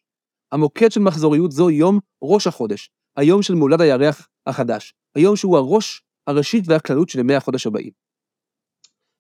המוקד 0.52 0.92
של 0.92 1.00
מחזוריות 1.00 1.52
זו 1.52 1.70
יום 1.70 1.98
ראש 2.22 2.46
החודש, 2.46 2.90
היום 3.16 3.42
של 3.42 3.54
מולד 3.54 3.80
הירח 3.80 4.28
החדש, 4.46 4.94
היום 5.14 5.36
שהוא 5.36 5.56
הראש, 5.56 6.02
הראשית 6.26 6.64
והכללות 6.66 7.08
של 7.08 7.18
ימי 7.18 7.34
החודש 7.34 7.66
הבאים. 7.66 8.05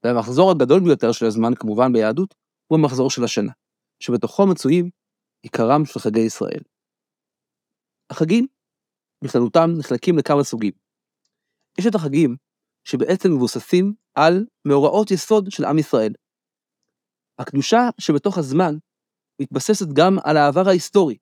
והמחזור 0.04 0.50
הגדול 0.50 0.80
ביותר 0.84 1.12
של 1.12 1.26
הזמן, 1.26 1.54
כמובן 1.54 1.92
ביהדות, 1.92 2.34
הוא 2.66 2.78
המחזור 2.78 3.10
של 3.10 3.24
השנה, 3.24 3.52
שבתוכו 4.00 4.46
מצויים 4.46 4.90
עיקרם 5.42 5.84
של 5.84 6.00
חגי 6.00 6.20
ישראל. 6.20 6.60
החגים, 8.10 8.46
בכללותם, 9.24 9.70
נחלקים 9.78 10.18
לכמה 10.18 10.44
סוגים. 10.44 10.72
יש 11.78 11.86
את 11.86 11.94
החגים 11.94 12.36
שבעצם 12.84 13.28
מבוססים 13.32 13.94
על 14.14 14.44
מאורעות 14.64 15.10
יסוד 15.10 15.50
של 15.50 15.64
עם 15.64 15.78
ישראל. 15.78 16.12
הקדושה 17.38 17.78
שבתוך 17.98 18.38
הזמן 18.38 18.74
מתבססת 19.40 19.86
גם 19.96 20.16
על 20.24 20.36
העבר 20.36 20.68
ההיסטורי, 20.68 21.16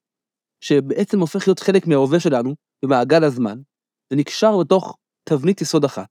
שבעצם 0.60 1.20
הופך 1.20 1.48
להיות 1.48 1.58
חלק 1.58 1.86
מההווה 1.86 2.20
שלנו 2.20 2.54
במעגל 2.84 3.24
הזמן, 3.24 3.58
ונקשר 4.12 4.50
בתוך 4.60 4.96
תבנית 5.28 5.60
יסוד 5.60 5.84
אחת. 5.84 6.08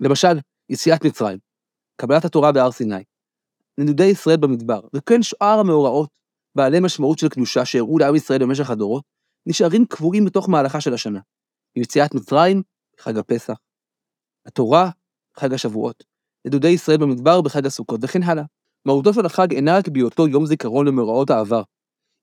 למשל, 0.00 0.38
יציאת 0.70 1.04
מצרים, 1.04 1.38
קבלת 1.96 2.24
התורה 2.24 2.52
בהר 2.52 2.70
סיני, 2.70 3.04
נדודי 3.78 4.04
ישראל 4.04 4.36
במדבר, 4.36 4.80
וכן 4.94 5.22
שאר 5.22 5.58
המאורעות 5.60 6.10
בעלי 6.56 6.80
משמעות 6.80 7.18
של 7.18 7.28
קדושה 7.28 7.64
שהראו 7.64 7.98
לעם 7.98 8.16
ישראל 8.16 8.42
במשך 8.42 8.70
הדורות, 8.70 9.04
נשארים 9.46 9.86
קבועים 9.86 10.24
בתוך 10.24 10.48
מהלכה 10.48 10.80
של 10.80 10.94
השנה. 10.94 11.20
יציאת 11.76 12.14
מצרים, 12.14 12.62
חג 13.00 13.18
הפסח, 13.18 13.54
התורה, 14.46 14.90
חג 15.36 15.52
השבועות, 15.52 16.04
נדודי 16.46 16.68
ישראל 16.68 16.96
במדבר 16.96 17.40
בחג 17.40 17.66
הסוכות 17.66 18.00
וכן 18.02 18.22
הלאה. 18.22 18.44
מהותו 18.86 19.14
של 19.14 19.26
החג 19.26 19.52
אינה 19.52 19.78
רק 19.78 19.88
בהיותו 19.88 20.28
יום 20.28 20.46
זיכרון 20.46 20.86
למאורעות 20.86 21.30
העבר, 21.30 21.62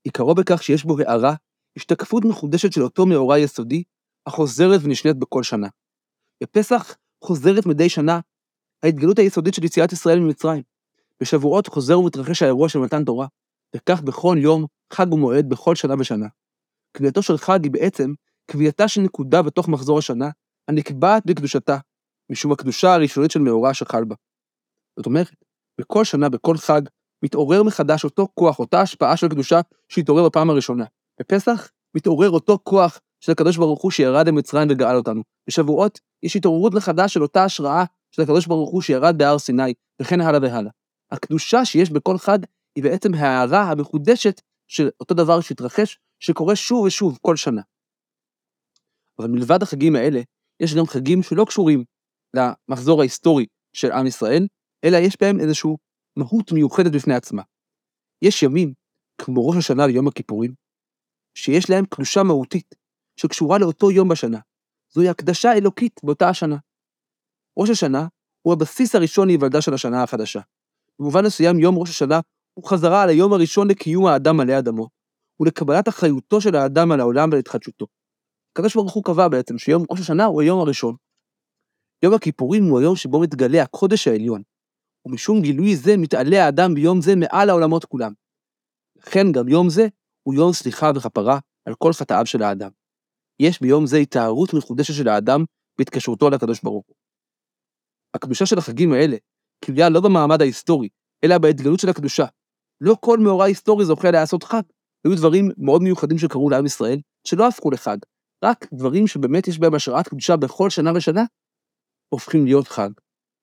עיקרו 0.03 0.35
בכך 0.35 0.63
שיש 0.63 0.83
בו 0.83 0.99
הערה, 0.99 1.35
השתקפות 1.77 2.25
מחודשת 2.25 2.73
של 2.73 2.83
אותו 2.83 3.05
מאורע 3.05 3.39
יסודי, 3.39 3.83
החוזרת 4.27 4.79
ונשנית 4.83 5.17
בכל 5.17 5.43
שנה. 5.43 5.67
בפסח 6.43 6.95
חוזרת 7.23 7.65
מדי 7.65 7.89
שנה 7.89 8.19
ההתגלות 8.83 9.19
היסודית 9.19 9.53
של 9.53 9.63
יציאת 9.63 9.91
ישראל 9.91 10.19
ממצרים. 10.19 10.63
בשבועות 11.21 11.67
חוזר 11.67 11.99
ומתרחש 11.99 12.41
האירוע 12.41 12.69
של 12.69 12.79
מתן 12.79 13.05
תורה, 13.05 13.27
וכך 13.75 14.01
בכל 14.01 14.37
יום, 14.39 14.65
חג 14.93 15.13
ומועד 15.13 15.49
בכל 15.49 15.75
שנה 15.75 15.95
ושנה. 15.99 16.27
קביעתו 16.91 17.21
של 17.21 17.37
חג 17.37 17.59
היא 17.63 17.71
בעצם 17.71 18.13
קביעתה 18.51 18.87
של 18.87 19.01
נקודה 19.01 19.41
בתוך 19.41 19.67
מחזור 19.67 19.97
השנה, 19.97 20.29
הנקבעת 20.67 21.25
בקדושתה, 21.25 21.77
משום 22.29 22.51
הקדושה 22.51 22.93
הראשונית 22.93 23.31
של 23.31 23.39
מאורע 23.39 23.73
שחל 23.73 24.03
בה. 24.03 24.15
זאת 24.97 25.05
אומרת, 25.05 25.31
בכל 25.81 26.03
שנה, 26.03 26.29
בכל 26.29 26.57
חג, 26.57 26.81
מתעורר 27.23 27.63
מחדש 27.63 28.03
אותו 28.03 28.27
כוח, 28.33 28.59
אותה 28.59 28.81
השפעה 28.81 29.17
של 29.17 29.27
קדושה 29.27 29.61
שהתעורר 29.89 30.29
בפעם 30.29 30.49
הראשונה. 30.49 30.85
בפסח 31.19 31.71
מתעורר 31.95 32.29
אותו 32.29 32.59
כוח 32.63 32.99
של 33.19 33.31
הקדוש 33.31 33.57
ברוך 33.57 33.81
הוא 33.81 33.91
שירד 33.91 34.27
למצרים 34.27 34.67
וגאל 34.71 34.95
אותנו. 34.95 35.21
בשבועות 35.47 35.99
יש 36.23 36.35
התעוררות 36.35 36.73
מחדש 36.73 37.13
של 37.13 37.21
אותה 37.21 37.43
השראה 37.43 37.83
של 38.11 38.21
הקדוש 38.21 38.47
ברוך 38.47 38.69
הוא 38.69 38.81
שירד 38.81 39.17
בהר 39.17 39.39
סיני, 39.39 39.73
וכן 40.01 40.21
הלאה 40.21 40.39
והלאה. 40.41 40.71
הקדושה 41.11 41.65
שיש 41.65 41.89
בכל 41.89 42.17
חג 42.17 42.39
היא 42.75 42.83
בעצם 42.83 43.13
ההערה 43.13 43.71
המחודשת 43.71 44.41
של 44.67 44.89
אותו 44.99 45.13
דבר 45.13 45.41
שהתרחש, 45.41 45.99
שקורה 46.19 46.55
שוב 46.55 46.85
ושוב 46.85 47.17
כל 47.21 47.35
שנה. 47.35 47.61
אבל 49.19 49.27
מלבד 49.27 49.63
החגים 49.63 49.95
האלה, 49.95 50.21
יש 50.59 50.75
גם 50.75 50.85
חגים 50.85 51.23
שלא 51.23 51.45
קשורים 51.45 51.83
למחזור 52.33 53.01
ההיסטורי 53.01 53.45
של 53.73 53.91
עם 53.91 54.07
ישראל, 54.07 54.47
אלא 54.83 54.97
יש 54.97 55.17
בהם 55.21 55.39
איזושהי 55.39 55.71
מהות 56.17 56.51
מיוחדת 56.51 56.91
בפני 56.91 57.13
עצמה. 57.13 57.41
יש 58.21 58.43
ימים, 58.43 58.73
כמו 59.21 59.47
ראש 59.47 59.57
השנה 59.57 59.85
ויום 59.85 60.07
הכיפורים, 60.07 60.53
שיש 61.37 61.69
להם 61.69 61.85
קדושה 61.85 62.23
מהותית, 62.23 62.75
שקשורה 63.19 63.57
לאותו 63.57 63.91
יום 63.91 64.09
בשנה. 64.09 64.39
זוהי 64.89 65.09
הקדשה 65.09 65.49
האלוקית 65.49 65.99
באותה 66.03 66.29
השנה. 66.29 66.57
ראש 67.57 67.69
השנה 67.69 68.07
הוא 68.41 68.53
הבסיס 68.53 68.95
הראשון 68.95 69.27
להיוולדה 69.27 69.61
של 69.61 69.73
השנה 69.73 70.03
החדשה. 70.03 70.39
במובן 70.99 71.25
מסוים, 71.25 71.59
יום 71.59 71.77
ראש 71.77 71.89
השנה 71.89 72.19
הוא 72.53 72.65
חזרה 72.65 73.03
על 73.03 73.09
היום 73.09 73.33
הראשון 73.33 73.67
לקיום 73.67 74.05
האדם 74.05 74.37
מלא 74.37 74.59
אדמו, 74.59 74.89
ולקבלת 75.39 75.89
אחריותו 75.89 76.41
של 76.41 76.55
האדם 76.55 76.91
על 76.91 76.99
העולם 76.99 77.29
ולהתחדשותו. 77.31 77.87
הקדוש 78.51 78.75
ברוך 78.75 78.93
הוא 78.93 79.03
קבע 79.03 79.27
בעצם 79.27 79.57
שיום 79.57 79.85
ראש 79.91 79.99
השנה 79.99 80.25
הוא 80.25 80.41
היום 80.41 80.59
הראשון. 80.59 80.95
יום 82.03 82.13
הכיפורים 82.13 82.63
הוא 82.63 82.79
היום 82.79 82.95
שבו 82.95 83.19
מתגלה 83.19 83.63
הקודש 83.63 84.07
העליון, 84.07 84.41
ומשום 85.05 85.41
גילוי 85.41 85.75
זה 85.75 85.97
מתעלה 85.97 86.45
האדם 86.45 86.73
ביום 86.73 87.01
זה 87.01 87.15
מעל 87.15 87.49
העולמות 87.49 87.85
כולם. 87.85 88.13
לכן 88.95 89.31
גם 89.31 89.47
יום 89.47 89.69
זה 89.69 89.87
הוא 90.23 90.33
יום 90.33 90.53
סליחה 90.53 90.91
וכפרה 90.95 91.39
על 91.65 91.75
כל 91.75 91.93
חטאיו 91.93 92.25
של 92.25 92.43
האדם. 92.43 92.69
יש 93.39 93.61
ביום 93.61 93.85
זה 93.85 93.97
התארות 93.97 94.53
מחודשת 94.53 94.93
של 94.93 95.07
האדם 95.07 95.43
בהתקשרותו 95.77 96.29
לקדוש 96.29 96.61
ברוך 96.61 96.85
הוא. 96.87 96.95
הקדושה 98.13 98.45
של 98.45 98.57
החגים 98.57 98.93
האלה 98.93 99.17
תלויה 99.65 99.89
לא 99.89 100.01
במעמד 100.01 100.41
ההיסטורי, 100.41 100.89
אלא 101.23 101.37
בהתגלות 101.37 101.79
של 101.79 101.89
הקדושה. 101.89 102.25
לא 102.81 102.95
כל 102.99 103.17
מאורע 103.19 103.45
היסטורי 103.45 103.85
זוכה 103.85 104.11
לעשות 104.11 104.43
חג. 104.43 104.61
היו 105.03 105.15
דברים 105.15 105.51
מאוד 105.57 105.81
מיוחדים 105.81 106.17
שקרו 106.17 106.49
לעם 106.49 106.65
ישראל, 106.65 106.99
שלא 107.27 107.47
הפכו 107.47 107.71
לחג. 107.71 107.97
רק 108.45 108.67
דברים 108.73 109.07
שבאמת 109.07 109.47
יש 109.47 109.59
בהם 109.59 109.75
השראת 109.75 110.07
קדושה 110.07 110.37
בכל 110.37 110.69
שנה 110.69 110.91
ושנה, 110.95 111.23
הופכים 112.09 112.45
להיות 112.45 112.67
חג. 112.67 112.89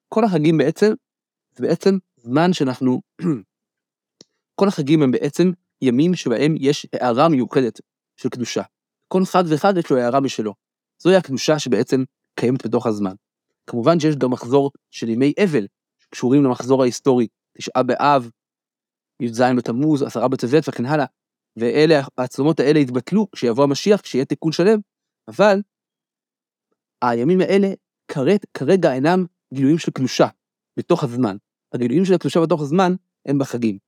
כל 0.08 0.24
החגים 0.24 0.58
בעצם, 0.58 0.92
זה 1.56 1.66
בעצם 1.66 1.98
זמן 2.16 2.52
שאנחנו... 2.52 3.00
כל 4.60 4.68
החגים 4.68 5.02
הם 5.02 5.10
בעצם 5.10 5.50
ימים 5.82 6.14
שבהם 6.14 6.54
יש 6.58 6.86
הערה 6.92 7.28
מיוחדת 7.28 7.80
של 8.16 8.28
קדושה. 8.28 8.62
כל 9.08 9.24
חג 9.24 9.42
וחג 9.48 9.72
יש 9.76 9.90
לו 9.90 9.96
הערה 9.96 10.20
משלו. 10.20 10.54
זוהי 11.02 11.16
הקדושה 11.16 11.58
שבעצם 11.58 12.04
קיימת 12.40 12.66
בתוך 12.66 12.86
הזמן. 12.86 13.14
כמובן 13.68 14.00
שיש 14.00 14.16
גם 14.16 14.30
מחזור 14.30 14.70
של 14.90 15.08
ימי 15.08 15.32
אבל, 15.44 15.66
שקשורים 15.98 16.44
למחזור 16.44 16.82
ההיסטורי, 16.82 17.26
תשעה 17.58 17.82
באב, 17.82 18.30
י"ז 19.22 19.42
בתמוז, 19.56 20.02
עשרה 20.02 20.28
בטבת 20.28 20.68
וכן 20.68 20.86
הלאה, 20.86 21.06
ואלה, 21.56 22.00
העצומות 22.18 22.60
האלה 22.60 22.78
יתבטלו 22.78 23.30
כשיבוא 23.32 23.64
המשיח, 23.64 24.00
כשיהיה 24.00 24.24
תיקון 24.24 24.52
שלם, 24.52 24.78
אבל 25.28 25.62
הימים 27.04 27.40
האלה 27.40 27.68
כרת, 28.08 28.46
כרגע 28.54 28.92
אינם 28.92 29.24
גילויים 29.54 29.78
של 29.78 29.90
קדושה 29.90 30.26
בתוך 30.78 31.04
הזמן. 31.04 31.36
הגילויים 31.74 32.04
של 32.04 32.14
הקדושה 32.14 32.40
בתוך 32.40 32.60
הזמן 32.60 32.92
הם 33.28 33.38
בחגים. 33.38 33.78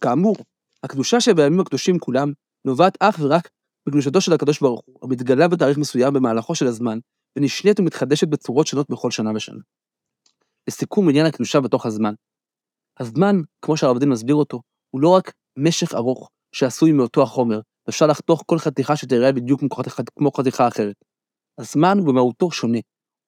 כאמור, 0.00 0.36
הקדושה 0.82 1.20
שבימים 1.20 1.60
הקדושים 1.60 1.98
כולם 1.98 2.32
נובעת 2.64 2.96
אך 3.00 3.18
ורק 3.22 3.50
בקדושתו 3.88 4.20
של 4.20 4.32
הקדוש 4.32 4.60
ברוך 4.60 4.82
הוא, 4.86 4.98
המתגלה 5.02 5.48
בתאריך 5.48 5.78
מסוים 5.78 6.14
במהלכו 6.14 6.54
של 6.54 6.66
הזמן, 6.66 6.98
ונשנית 7.38 7.80
ומתחדשת 7.80 8.28
בצורות 8.28 8.66
שונות 8.66 8.90
בכל 8.90 9.10
שנה 9.10 9.30
ושנה. 9.34 9.60
לסיכום 10.68 11.08
עניין 11.08 11.26
הקדושה 11.26 11.60
בתוך 11.60 11.86
הזמן. 11.86 12.14
הזמן, 13.00 13.36
כמו 13.62 13.76
שהרב 13.76 13.98
דין 13.98 14.08
מסביר 14.08 14.34
אותו, 14.34 14.60
הוא 14.90 15.00
לא 15.00 15.08
רק 15.08 15.32
משך 15.58 15.94
ארוך 15.94 16.30
שעשוי 16.52 16.92
מאותו 16.92 17.22
החומר, 17.22 17.60
ואפשר 17.86 18.06
לחתוך 18.06 18.42
כל 18.46 18.58
חתיכה 18.58 18.96
שתראה 18.96 19.32
בדיוק 19.32 19.60
כמו 20.16 20.30
חתיכה 20.32 20.68
אחרת. 20.68 20.96
הזמן 21.60 21.98
הוא 21.98 22.06
במהותו 22.06 22.50
שונה, 22.50 22.78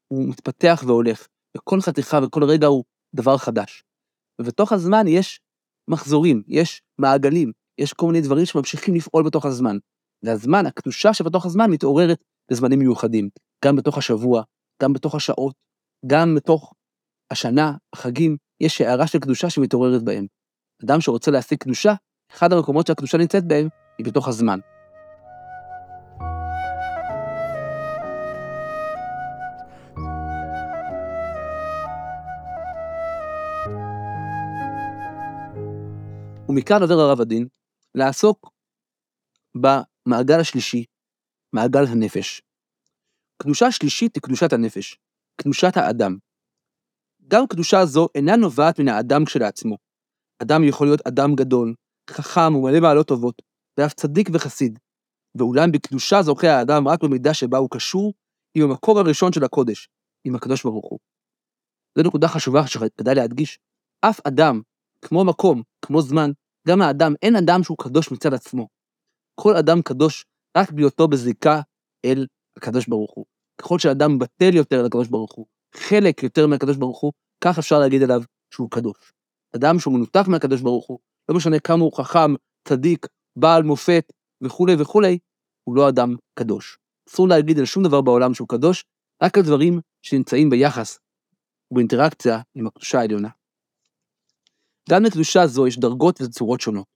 הוא 0.08 0.28
מתפתח 0.28 0.84
והולך, 0.86 1.26
וכל 1.56 1.80
חתיכה 1.80 2.18
וכל 2.22 2.44
רגע 2.44 2.66
הוא 2.66 2.84
דבר 3.14 3.38
חדש. 3.38 3.84
ובתוך 4.40 4.72
הזמן 4.72 5.06
יש 5.08 5.40
מחזורים, 5.90 6.42
יש 6.46 6.82
מעגלים, 6.98 7.52
יש 7.78 7.92
כל 7.92 8.06
מיני 8.06 8.20
דברים 8.20 8.46
שממשיכים 8.46 8.94
לפעול 8.94 9.24
בתוך 9.26 9.46
הזמן. 9.46 9.76
והזמן, 10.22 10.66
הקדושה 10.66 11.14
שבתוך 11.14 11.46
הזמן 11.46 11.70
מתעוררת 11.70 12.18
בזמנים 12.50 12.78
מיוחדים, 12.78 13.28
גם 13.66 13.76
בתוך 13.76 13.98
השבוע, 13.98 14.42
גם 14.82 14.92
בתוך 14.92 15.14
השעות, 15.14 15.54
גם 16.06 16.34
בתוך 16.34 16.72
השנה, 17.30 17.72
החגים, 17.92 18.36
יש 18.60 18.80
הערה 18.80 19.06
של 19.06 19.18
קדושה 19.18 19.50
שמתעוררת 19.50 20.02
בהם. 20.02 20.26
אדם 20.84 21.00
שרוצה 21.00 21.30
להשיג 21.30 21.58
קדושה, 21.58 21.94
אחד 22.32 22.52
המקומות 22.52 22.86
שהקדושה 22.86 23.18
נמצאת 23.18 23.44
בהם, 23.44 23.68
היא 23.98 24.06
בתוך 24.06 24.28
הזמן. 24.28 24.58
ומכאן 36.48 36.82
עובר 36.82 36.94
הרב 36.94 37.20
הדין 37.20 37.48
לעסוק 37.94 38.50
במעגל 39.54 40.40
השלישי, 40.40 40.84
מעגל 41.52 41.84
הנפש. 41.92 42.45
קדושה 43.42 43.72
שלישית 43.72 44.14
היא 44.14 44.22
קדושת 44.22 44.52
הנפש, 44.52 44.98
קדושת 45.40 45.76
האדם. 45.76 46.16
גם 47.28 47.46
קדושה 47.46 47.86
זו 47.86 48.08
אינה 48.14 48.36
נובעת 48.36 48.80
מן 48.80 48.88
האדם 48.88 49.24
כשלעצמו. 49.24 49.76
אדם 50.42 50.64
יכול 50.64 50.86
להיות 50.86 51.06
אדם 51.06 51.34
גדול, 51.34 51.74
חכם 52.10 52.54
ומלא 52.54 52.80
מעלות 52.80 53.08
טובות, 53.08 53.42
ואף 53.78 53.92
צדיק 53.92 54.28
וחסיד. 54.32 54.78
ואולם 55.38 55.72
בקדושה 55.72 56.22
זוכה 56.22 56.48
האדם 56.48 56.88
רק 56.88 57.02
במידה 57.02 57.34
שבה 57.34 57.58
הוא 57.58 57.68
קשור 57.70 58.14
עם 58.54 58.62
המקור 58.62 58.98
הראשון 58.98 59.32
של 59.32 59.44
הקודש, 59.44 59.88
עם 60.24 60.34
הקדוש 60.34 60.62
ברוך 60.62 60.86
הוא. 60.90 60.98
זו 61.98 62.02
נקודה 62.02 62.28
חשובה 62.28 62.66
שכדאי 62.66 63.14
להדגיש. 63.14 63.58
אף 64.00 64.20
אדם, 64.26 64.60
כמו 65.02 65.24
מקום, 65.24 65.62
כמו 65.82 66.02
זמן, 66.02 66.30
גם 66.68 66.82
האדם, 66.82 67.14
אין 67.22 67.36
אדם 67.36 67.62
שהוא 67.62 67.78
קדוש 67.78 68.12
מצד 68.12 68.34
עצמו. 68.34 68.68
כל 69.34 69.56
אדם 69.56 69.82
קדוש 69.82 70.24
רק 70.56 70.70
בהיותו 70.70 71.08
בזיקה 71.08 71.60
אל 72.04 72.26
הקדוש 72.56 72.88
ברוך 72.88 73.12
הוא. 73.14 73.24
ככל 73.58 73.78
שאדם 73.78 74.18
בטל 74.18 74.54
יותר 74.54 74.82
לקדוש 74.82 75.08
ברוך 75.08 75.34
הוא, 75.34 75.46
חלק 75.74 76.22
יותר 76.22 76.46
מהקדוש 76.46 76.76
ברוך 76.76 77.00
הוא, 77.00 77.12
כך 77.40 77.58
אפשר 77.58 77.78
להגיד 77.78 78.02
עליו 78.02 78.22
שהוא 78.54 78.70
קדוש. 78.70 79.12
אדם 79.56 79.78
שהוא 79.78 79.94
מנותק 79.94 80.24
מהקדוש 80.28 80.60
ברוך 80.60 80.86
הוא, 80.86 80.98
לא 81.28 81.36
משנה 81.36 81.58
כמה 81.58 81.82
הוא 81.82 81.92
חכם, 81.92 82.34
צדיק, 82.68 83.06
בעל 83.36 83.62
מופת 83.62 84.12
וכולי 84.42 84.74
וכולי, 84.78 85.18
הוא 85.64 85.76
לא 85.76 85.88
אדם 85.88 86.16
קדוש. 86.34 86.78
אסור 87.08 87.28
להגיד 87.28 87.58
על 87.58 87.64
שום 87.64 87.82
דבר 87.82 88.00
בעולם 88.00 88.34
שהוא 88.34 88.48
קדוש, 88.48 88.84
רק 89.22 89.38
על 89.38 89.44
דברים 89.44 89.80
שנמצאים 90.02 90.50
ביחס 90.50 90.98
ובאינטראקציה 91.70 92.40
עם 92.54 92.66
הקדושה 92.66 92.98
העליונה. 92.98 93.28
גם 94.90 95.02
לקדושה 95.02 95.46
זו 95.46 95.66
יש 95.66 95.78
דרגות 95.78 96.20
וצורות 96.20 96.60
שונות. 96.60 96.86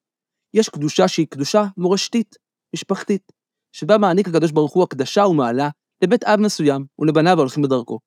יש 0.55 0.69
קדושה 0.69 1.09
שהיא 1.09 1.27
קדושה 1.27 1.65
מורשתית, 1.77 2.37
משפחתית, 2.75 3.33
שבה 3.73 3.99
מעניק 3.99 4.29
הקדוש 4.29 4.53
ברוך 4.53 4.73
הוא 4.73 4.85
הקדשה 4.85 5.27
ומעלה 5.27 5.69
לבית 6.05 6.25
אב 6.25 6.41
מסוים 6.41 6.87
ולבניו 6.99 7.37
ההולכים 7.37 7.63
בדרכו, 7.63 7.99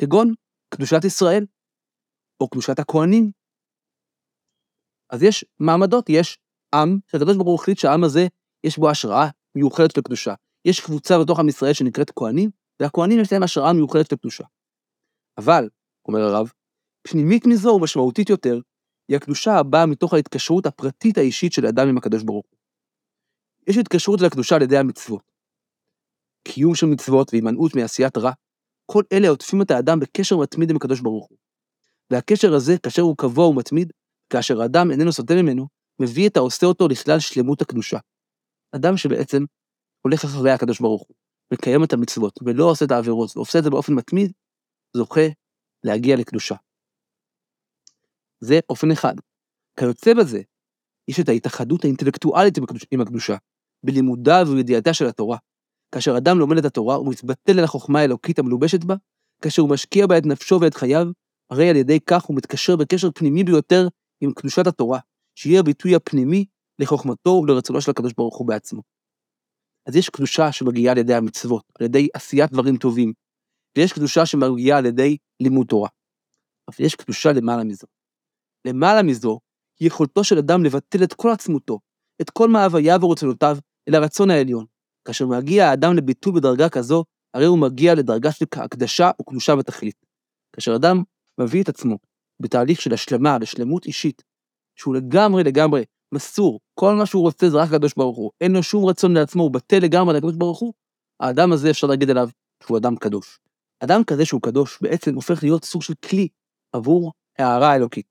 כגון 0.00 0.34
קדושת 0.74 1.04
ישראל, 1.04 1.46
או 2.40 2.48
קדושת 2.48 2.78
הכהנים. 2.78 3.30
אז 5.10 5.22
יש 5.22 5.44
מעמדות, 5.60 6.08
יש 6.08 6.38
עם, 6.74 6.98
שהקדוש 7.06 7.36
ברוך 7.36 7.48
הוא 7.48 7.54
החליט 7.54 7.78
שהעם 7.78 8.04
הזה, 8.04 8.26
יש 8.66 8.78
בו 8.78 8.90
השראה 8.90 9.28
מיוחדת 9.54 9.98
לקדושה. 9.98 10.34
יש 10.64 10.80
קבוצה 10.80 11.14
בתוך 11.22 11.40
עם 11.40 11.48
ישראל 11.48 11.72
שנקראת 11.72 12.10
כהנים, 12.10 12.50
והכהנים 12.80 13.20
יש 13.20 13.32
להם 13.32 13.42
השראה 13.42 13.72
מיוחדת 13.72 14.12
לקדושה. 14.12 14.44
אבל, 15.38 15.68
אומר 16.08 16.20
הרב, 16.20 16.52
פנימית 17.08 17.46
מזו 17.46 17.68
ומשמעותית 17.68 18.30
יותר, 18.30 18.60
היא 19.08 19.16
הקדושה 19.16 19.58
הבאה 19.58 19.86
מתוך 19.86 20.14
ההתקשרות 20.14 20.66
הפרטית 20.66 21.18
האישית 21.18 21.52
של 21.52 21.66
אדם 21.66 21.88
עם 21.88 21.98
הקדוש 21.98 22.22
ברוך 22.22 22.46
הוא. 22.50 22.58
יש 23.66 23.76
התקשרות 23.76 24.20
לקדושה 24.20 24.56
על 24.56 24.62
ידי 24.62 24.78
המצוות. 24.78 25.32
קיום 26.48 26.74
של 26.74 26.86
מצוות 26.86 27.28
והימנעות 27.32 27.76
מעשיית 27.76 28.16
רע, 28.18 28.32
כל 28.86 29.02
אלה 29.12 29.28
עוטפים 29.28 29.62
את 29.62 29.70
האדם 29.70 30.00
בקשר 30.00 30.36
מתמיד 30.36 30.70
עם 30.70 30.76
הקדוש 30.76 31.00
ברוך 31.00 31.26
הוא. 31.28 31.38
והקשר 32.10 32.54
הזה, 32.54 32.72
כאשר 32.82 33.02
הוא 33.02 33.16
קבוע 33.16 33.48
ומתמיד, 33.48 33.92
כאשר 34.30 34.62
האדם 34.62 34.90
איננו 34.90 35.12
סוטה 35.12 35.34
ממנו, 35.34 35.66
מביא 35.98 36.28
את 36.28 36.36
העושה 36.36 36.66
אותו 36.66 36.88
לכלל 36.88 37.18
שלמות 37.20 37.62
הקדושה. 37.62 37.98
אדם 38.76 38.96
שבעצם 38.96 39.44
הולך 40.02 40.24
אחרי 40.24 40.50
הקדוש 40.50 40.80
ברוך 40.80 41.02
הוא, 41.08 41.16
מקיים 41.52 41.84
את 41.84 41.92
המצוות, 41.92 42.38
ולא 42.42 42.64
עושה 42.64 42.84
את 42.84 42.90
העבירות, 42.90 43.36
ועושה 43.36 43.58
את 43.58 43.64
זה 43.64 43.70
באופן 43.70 43.92
מתמיד, 43.94 44.32
זוכה 44.96 45.26
להגיע 45.84 46.16
לקדושה. 46.16 46.54
זה 48.40 48.58
אופן 48.68 48.90
אחד. 48.90 49.14
כיוצא 49.78 50.14
בזה, 50.14 50.42
יש 51.08 51.20
את 51.20 51.28
ההתאחדות 51.28 51.84
האינטלקטואלית 51.84 52.54
עם 52.90 53.00
הקדושה, 53.00 53.36
בלימודה 53.84 54.42
ובידיעתה 54.46 54.94
של 54.94 55.06
התורה. 55.06 55.38
כאשר 55.94 56.16
אדם 56.16 56.38
לומד 56.38 56.58
את 56.58 56.64
התורה 56.64 57.00
ומתבטל 57.00 57.58
אל 57.58 57.64
החוכמה 57.64 58.00
האלוקית 58.00 58.38
המלובשת 58.38 58.84
בה, 58.84 58.94
כאשר 59.42 59.62
הוא 59.62 59.70
משקיע 59.70 60.06
בה 60.06 60.18
את 60.18 60.26
נפשו 60.26 60.58
ואת 60.60 60.74
חייו, 60.74 61.06
הרי 61.50 61.70
על 61.70 61.76
ידי 61.76 62.00
כך 62.00 62.24
הוא 62.24 62.36
מתקשר 62.36 62.76
בקשר 62.76 63.10
פנימי 63.14 63.44
ביותר 63.44 63.88
עם 64.20 64.32
קדושת 64.32 64.66
התורה, 64.66 64.98
שהיא 65.38 65.58
הביטוי 65.58 65.94
הפנימי 65.94 66.44
לחוכמתו 66.78 67.30
ולרצונו 67.30 67.80
של 67.80 67.90
הקדוש 67.90 68.12
ברוך 68.12 68.36
הוא 68.36 68.48
בעצמו. 68.48 68.82
אז 69.88 69.96
יש 69.96 70.08
קדושה 70.08 70.52
שמגיעה 70.52 70.92
על 70.92 70.98
ידי 70.98 71.14
המצוות, 71.14 71.64
על 71.78 71.86
ידי 71.86 72.08
עשיית 72.14 72.50
דברים 72.52 72.76
טובים, 72.76 73.12
ויש 73.76 73.92
קדושה 73.92 74.26
שמגיעה 74.26 74.78
על 74.78 74.86
ידי 74.86 75.16
לימוד 75.42 75.66
תורה. 75.66 75.88
אבל 76.68 76.86
יש 76.86 76.94
קדושה 76.94 77.32
למעלה 77.32 77.64
מזו. 77.64 77.86
למעלה 78.66 79.02
מזו, 79.02 79.40
היא 79.80 79.88
יכולתו 79.88 80.24
של 80.24 80.38
אדם 80.38 80.64
לבטל 80.64 81.04
את 81.04 81.14
כל 81.14 81.30
עצמותו, 81.30 81.78
את 82.22 82.30
כל 82.30 82.48
מאווייו 82.48 82.98
ורצונותיו, 83.02 83.56
אל 83.88 83.94
הרצון 83.94 84.30
העליון. 84.30 84.64
כאשר 85.04 85.26
מגיע 85.26 85.66
האדם 85.66 85.96
לביטוי 85.96 86.32
בדרגה 86.32 86.68
כזו, 86.68 87.04
הרי 87.34 87.46
הוא 87.46 87.58
מגיע 87.58 87.94
לדרגה 87.94 88.32
של 88.32 88.44
הקדשה 88.56 89.10
וקדושה 89.20 89.56
בתכלית. 89.56 90.06
כאשר 90.52 90.76
אדם 90.76 91.02
מביא 91.40 91.62
את 91.62 91.68
עצמו 91.68 91.98
בתהליך 92.42 92.80
של 92.80 92.94
השלמה, 92.94 93.38
לשלמות 93.38 93.86
אישית, 93.86 94.22
שהוא 94.78 94.94
לגמרי 94.94 95.44
לגמרי 95.44 95.84
מסור, 96.14 96.60
כל 96.74 96.94
מה 96.94 97.06
שהוא 97.06 97.22
רוצה 97.22 97.50
זה 97.50 97.56
רק 97.58 97.68
הקדוש 97.68 97.94
ברוך 97.96 98.16
הוא, 98.16 98.30
אין 98.40 98.52
לו 98.52 98.62
שום 98.62 98.84
רצון 98.84 99.14
לעצמו, 99.14 99.42
הוא 99.42 99.50
בטל 99.50 99.78
לגמרי 99.82 100.14
לקדוש 100.14 100.36
ברוך 100.36 100.58
הוא, 100.60 100.72
האדם 101.20 101.52
הזה 101.52 101.70
אפשר 101.70 101.86
להגיד 101.86 102.10
עליו 102.10 102.28
שהוא 102.62 102.78
אדם 102.78 102.96
קדוש. 102.96 103.38
אדם 103.84 104.04
כזה 104.04 104.24
שהוא 104.24 104.42
קדוש 104.42 104.78
בעצם 104.82 105.14
הופך 105.14 105.42
להיות 105.42 105.64
סוג 105.64 105.82
של 105.82 105.94
כלי 105.94 106.28
עבור 106.72 107.12
הערה 107.38 107.72
האלוקית. 107.72 108.06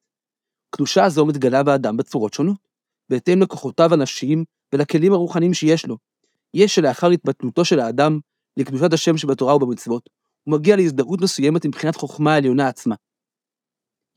קדושה 0.76 1.06
הזו 1.06 1.26
מתגלה 1.26 1.64
באדם 1.64 1.98
בצורות 1.98 2.34
שונות, 2.34 2.68
בהתאם 3.10 3.42
לכוחותיו 3.42 3.94
הנפשיים 3.94 4.46
ולכלים 4.74 5.14
הרוחניים 5.14 5.54
שיש 5.54 5.86
לו. 5.86 5.98
יש 6.54 6.76
שלאחר 6.76 7.10
התבטלותו 7.10 7.66
של 7.66 7.80
האדם 7.80 8.20
לקדושת 8.58 8.94
השם 8.94 9.18
שבתורה 9.18 9.56
ובמצוות, 9.56 10.10
הוא 10.44 10.54
מגיע 10.54 10.76
להזדהות 10.76 11.22
מסוימת 11.22 11.66
מבחינת 11.66 11.96
חוכמה 11.96 12.34
העליונה 12.34 12.68
עצמה. 12.68 12.96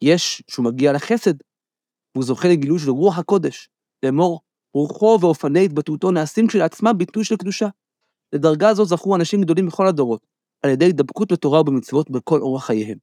יש 0.03 0.43
שהוא 0.51 0.65
מגיע 0.65 0.93
לחסד, 0.93 1.35
והוא 2.15 2.25
זוכה 2.25 2.49
לגילוי 2.49 2.79
של 2.79 2.91
רוח 2.91 3.19
הקודש, 3.19 3.69
לאמור, 4.03 4.41
רוחו 4.75 5.19
ואופני 5.21 5.65
התבטאותו 5.65 6.11
נעשים 6.11 6.47
כשלעצמם 6.47 6.99
ביטוי 6.99 7.25
של 7.25 7.37
קדושה. 7.37 7.69
לדרגה 8.33 8.75
זו 8.75 8.85
זכו 8.85 9.17
אנשים 9.17 9.43
גדולים 9.43 9.67
בכל 9.67 9.87
הדורות, 9.87 10.27
על 10.63 10.71
ידי 10.71 10.85
הידבקות 10.85 11.33
בתורה 11.33 11.61
ובמצוות 11.61 12.11
בכל 12.11 12.41
אורח 12.41 12.67
חייהם. 12.67 12.99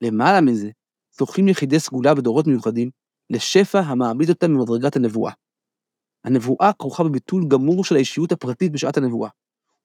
למעלה 0.00 0.40
מזה, 0.40 0.70
זוכים 1.18 1.48
יחידי 1.48 1.80
סגולה 1.80 2.14
בדורות 2.14 2.46
מיוחדים 2.46 2.90
לשפע 3.30 3.80
המעמיד 3.80 4.28
אותם 4.28 4.50
ממדרגת 4.50 4.96
הנבואה. 4.96 5.32
הנבואה 6.24 6.72
כרוכה 6.78 7.04
בביטול 7.04 7.44
גמור 7.48 7.84
של 7.84 7.94
האישיות 7.94 8.32
הפרטית 8.32 8.72
בשעת 8.72 8.96
הנבואה, 8.96 9.30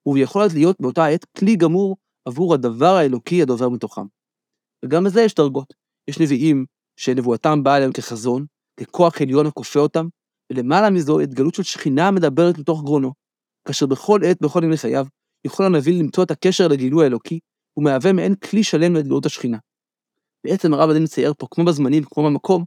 וביכולת 0.06 0.52
להיות 0.52 0.80
באותה 0.80 1.06
עת 1.06 1.24
כלי 1.24 1.56
גמור 1.56 1.96
עבור 2.24 2.54
הדבר 2.54 2.94
האלוקי 2.94 3.42
הדובר 3.42 3.68
מתוכם. 3.68 4.06
וגם 4.84 5.04
בזה 5.04 5.22
יש 5.22 5.34
דרגות. 5.34 5.74
יש 6.08 6.20
נביאים 6.20 6.66
שנבואתם 6.96 7.62
באה 7.62 7.76
אליהם 7.76 7.92
כחזון, 7.92 8.46
ככוח 8.80 9.20
עליון 9.20 9.46
הכופה 9.46 9.80
אותם, 9.80 10.06
ולמעלה 10.52 10.90
מזו 10.90 11.20
התגלות 11.20 11.54
של 11.54 11.62
שכינה 11.62 12.08
המדברת 12.08 12.58
לתוך 12.58 12.82
גרונו, 12.82 13.12
כאשר 13.64 13.86
בכל 13.86 14.20
עת, 14.24 14.42
בכל 14.42 14.60
ימי 14.64 14.76
חייו, 14.76 15.06
יכול 15.44 15.66
הנביא 15.66 16.02
למצוא 16.02 16.24
את 16.24 16.30
הקשר 16.30 16.68
לגילוי 16.68 17.04
האלוקי, 17.04 17.40
ומהווה 17.76 18.12
מעין 18.12 18.34
כלי 18.34 18.64
שלם 18.64 18.94
להתגלות 18.94 19.26
השכינה. 19.26 19.58
בעצם 20.44 20.74
הרב 20.74 20.90
הדין 20.90 21.02
מצייר 21.02 21.34
פה, 21.38 21.46
כמו 21.50 21.64
בזמנים, 21.64 22.04
כמו 22.04 22.24
במקום, 22.24 22.64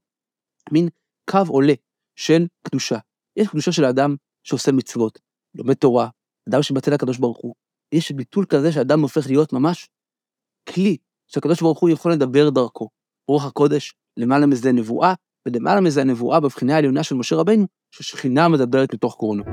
מין 0.71 0.89
קו 1.29 1.39
עולה 1.47 1.73
של 2.15 2.45
קדושה. 2.63 2.97
יש 3.39 3.47
קדושה 3.47 3.71
של 3.71 3.83
האדם 3.83 4.15
שעושה 4.43 4.71
מצוות, 4.71 5.19
לומד 5.55 5.73
תורה, 5.73 6.09
אדם 6.49 6.63
שבטל 6.63 6.93
לקדוש 6.93 7.17
ברוך 7.17 7.37
הוא. 7.37 7.55
יש 7.91 8.11
ביטול 8.11 8.45
כזה 8.45 8.71
שאדם 8.71 9.01
הופך 9.01 9.27
להיות 9.27 9.53
ממש 9.53 9.89
כלי 10.69 10.97
שהקדוש 11.27 11.61
ברוך 11.61 11.79
הוא 11.79 11.89
יכול 11.89 12.11
לדבר 12.11 12.49
דרכו. 12.49 12.89
רוח 13.27 13.45
הקודש, 13.45 13.93
למעלה 14.17 14.45
מזה 14.45 14.71
נבואה, 14.71 15.13
ולמעלה 15.47 15.81
מזה 15.81 16.01
הנבואה 16.01 16.39
בבחינה 16.39 16.75
העליונה 16.75 17.03
של 17.03 17.15
משה 17.15 17.35
רבנו, 17.35 17.67
ששכינה 17.91 18.47
מדברת 18.47 18.93
מתוך 18.93 19.15
קרונו. 19.15 19.43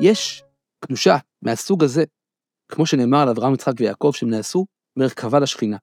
יש 0.00 0.42
קדושה 0.84 1.16
מהסוג 1.42 1.84
הזה 1.84 2.04
כמו 2.68 2.86
שנאמר 2.86 3.18
על 3.18 3.28
אברהם, 3.28 3.54
יצחק 3.54 3.72
ויעקב, 3.78 4.10
שהם 4.14 4.30
נעשו 4.30 4.66
מרכבה 4.98 5.38
לשכינה. 5.38 5.76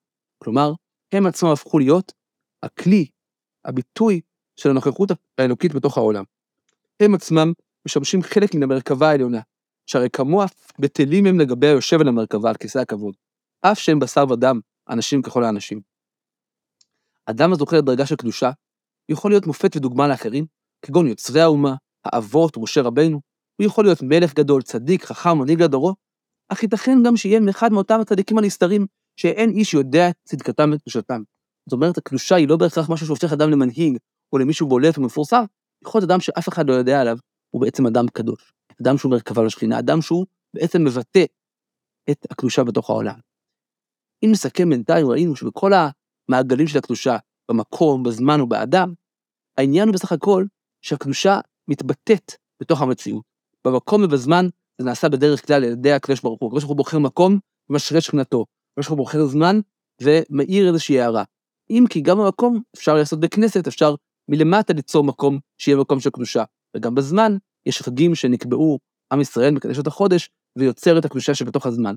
כלומר, 0.44 0.74
הם 1.13 1.26
עצמם 1.26 1.50
הפכו 1.50 1.80
להיות 1.80 2.12
הכלי, 2.65 3.06
הביטוי 3.65 4.21
של 4.56 4.69
הנוכחות 4.69 5.10
האלוקית 5.38 5.73
בתוך 5.73 5.97
העולם. 5.97 6.23
הם 6.99 7.15
עצמם 7.15 7.54
משמשים 7.86 8.21
חלק 8.21 8.56
מן 8.56 8.63
המרכבה 8.63 9.10
העליונה, 9.10 9.41
שהרי 9.86 10.10
כמוה 10.10 10.45
בטלים 10.80 11.25
הם 11.25 11.39
לגבי 11.39 11.67
היושב 11.67 12.01
על 12.01 12.08
המרכבה, 12.08 12.49
על 12.49 12.56
כיסא 12.56 12.80
הכבוד, 12.80 13.15
אף 13.62 13.80
שהם 13.80 13.99
בשר 13.99 14.25
ודם, 14.30 14.60
אנשים 14.89 15.21
ככל 15.21 15.43
האנשים. 15.43 15.82
אדם 17.25 17.54
הזוכה 17.54 17.78
לדרגה 17.78 18.06
של 18.06 18.15
קדושה, 18.15 18.51
יכול 19.10 19.32
להיות 19.32 19.47
מופת 19.47 19.75
ודוגמה 19.75 20.08
לאחרים, 20.08 20.45
כגון 20.82 21.08
יוצרי 21.08 21.41
האומה, 21.41 21.75
האבות 22.06 22.58
ומשה 22.58 22.82
רבנו, 22.82 23.21
הוא 23.58 23.65
יכול 23.65 23.86
להיות 23.86 24.01
מלך 24.01 24.34
גדול, 24.34 24.62
צדיק, 24.62 25.04
חכם, 25.06 25.38
מנהיג 25.38 25.62
לדורו, 25.62 25.95
אך 26.49 26.63
ייתכן 26.63 26.97
גם 27.06 27.17
שיהיה 27.17 27.39
מאחד 27.39 27.71
מאותם 27.71 27.99
הצדיקים 27.99 28.38
הנסתרים, 28.38 28.86
שאין 29.17 29.49
איש 29.49 29.73
יודע 29.73 30.10
צדקתם 30.23 30.71
וקדושתם. 30.73 31.21
זאת 31.69 31.73
אומרת, 31.73 31.97
הקדושה 31.97 32.36
היא 32.36 32.47
לא 32.47 32.58
בהכרח 32.58 32.89
משהו 32.89 33.08
שהופך 33.08 33.34
אדם 33.34 33.49
למנהיג, 33.49 33.97
או 34.34 34.38
למישהו 34.38 34.67
בולט 34.67 34.97
ומפורסם, 34.97 35.43
יכול 35.84 35.99
להיות 35.99 36.12
אדם 36.12 36.19
שאף 36.19 36.49
אחד 36.49 36.69
לא 36.69 36.73
יודע 36.73 37.01
עליו, 37.01 37.17
הוא 37.51 37.62
בעצם 37.62 37.88
אדם 37.88 38.08
קדוש. 38.08 38.54
אדם 38.82 38.97
שהוא 38.97 39.12
מרכבה 39.12 39.43
לשכינה, 39.43 39.80
אדם 39.80 40.01
שהוא 40.01 40.25
בעצם 40.54 40.84
מבטא 40.84 41.25
את 42.12 42.25
הקדושה 42.32 42.63
בתוך 42.63 42.89
העולם. 42.89 43.19
אם 44.25 44.30
נסכם 44.32 44.69
בינתיים, 44.69 45.08
ראינו 45.08 45.36
שבכל 45.36 45.71
המעגלים 46.30 46.67
של 46.67 46.78
הקדושה, 46.78 47.17
במקום, 47.51 48.04
בזמן 48.04 48.41
ובאדם, 48.41 48.93
העניין 49.58 49.88
הוא 49.88 49.93
בסך 49.93 50.12
הכל 50.12 50.45
שהקדושה 50.82 51.39
מתבטאת 51.67 52.32
בתוך 52.62 52.82
המציאות. 52.82 53.23
במקום 53.65 54.04
ובזמן 54.04 54.45
זה 54.78 54.86
נעשה 54.86 55.10
בדרך 55.10 55.47
כלל 55.47 55.63
על 55.63 55.71
ידי 55.71 55.91
הקדוש 55.91 56.21
ברוך 56.21 56.41
הוא. 56.41 56.47
הקדוש 56.47 56.63
ברוך 56.63 56.71
הוא 56.71 56.78
בוחר 56.78 56.99
מקום 56.99 57.39
ומשרה 57.69 58.01
שכנתו. 58.01 58.45
הקדוש 58.71 58.88
ברוך 58.88 58.89
הוא 58.89 58.97
בוחר 58.97 59.25
זמן 59.25 59.60
ומאיר 60.01 60.67
איזושהי 60.67 61.01
הערה. 61.01 61.23
אם 61.69 61.86
כי 61.89 62.01
גם 62.01 62.17
במקום 62.17 62.62
אפשר 62.75 62.93
לעשות 62.93 63.19
בכנסת, 63.19 63.67
אפשר 63.67 63.95
מלמטה 64.30 64.73
ליצור 64.73 65.04
מקום 65.04 65.39
שיהיה 65.58 65.78
מקום 65.78 65.99
של 65.99 66.10
קדושה. 66.10 66.43
וגם 66.78 66.95
בזמן 66.95 67.38
יש 67.65 67.82
חגים 67.82 68.15
שנקבעו, 68.15 68.80
עם 69.13 69.21
ישראל 69.21 69.54
מקדש 69.54 69.80
את 69.80 69.88
החודש 69.88 70.30
ויוצר 70.58 70.97
את 70.97 71.06
הקדושה 71.06 71.36
שבתוך 71.36 71.65
הזמן. 71.65 71.95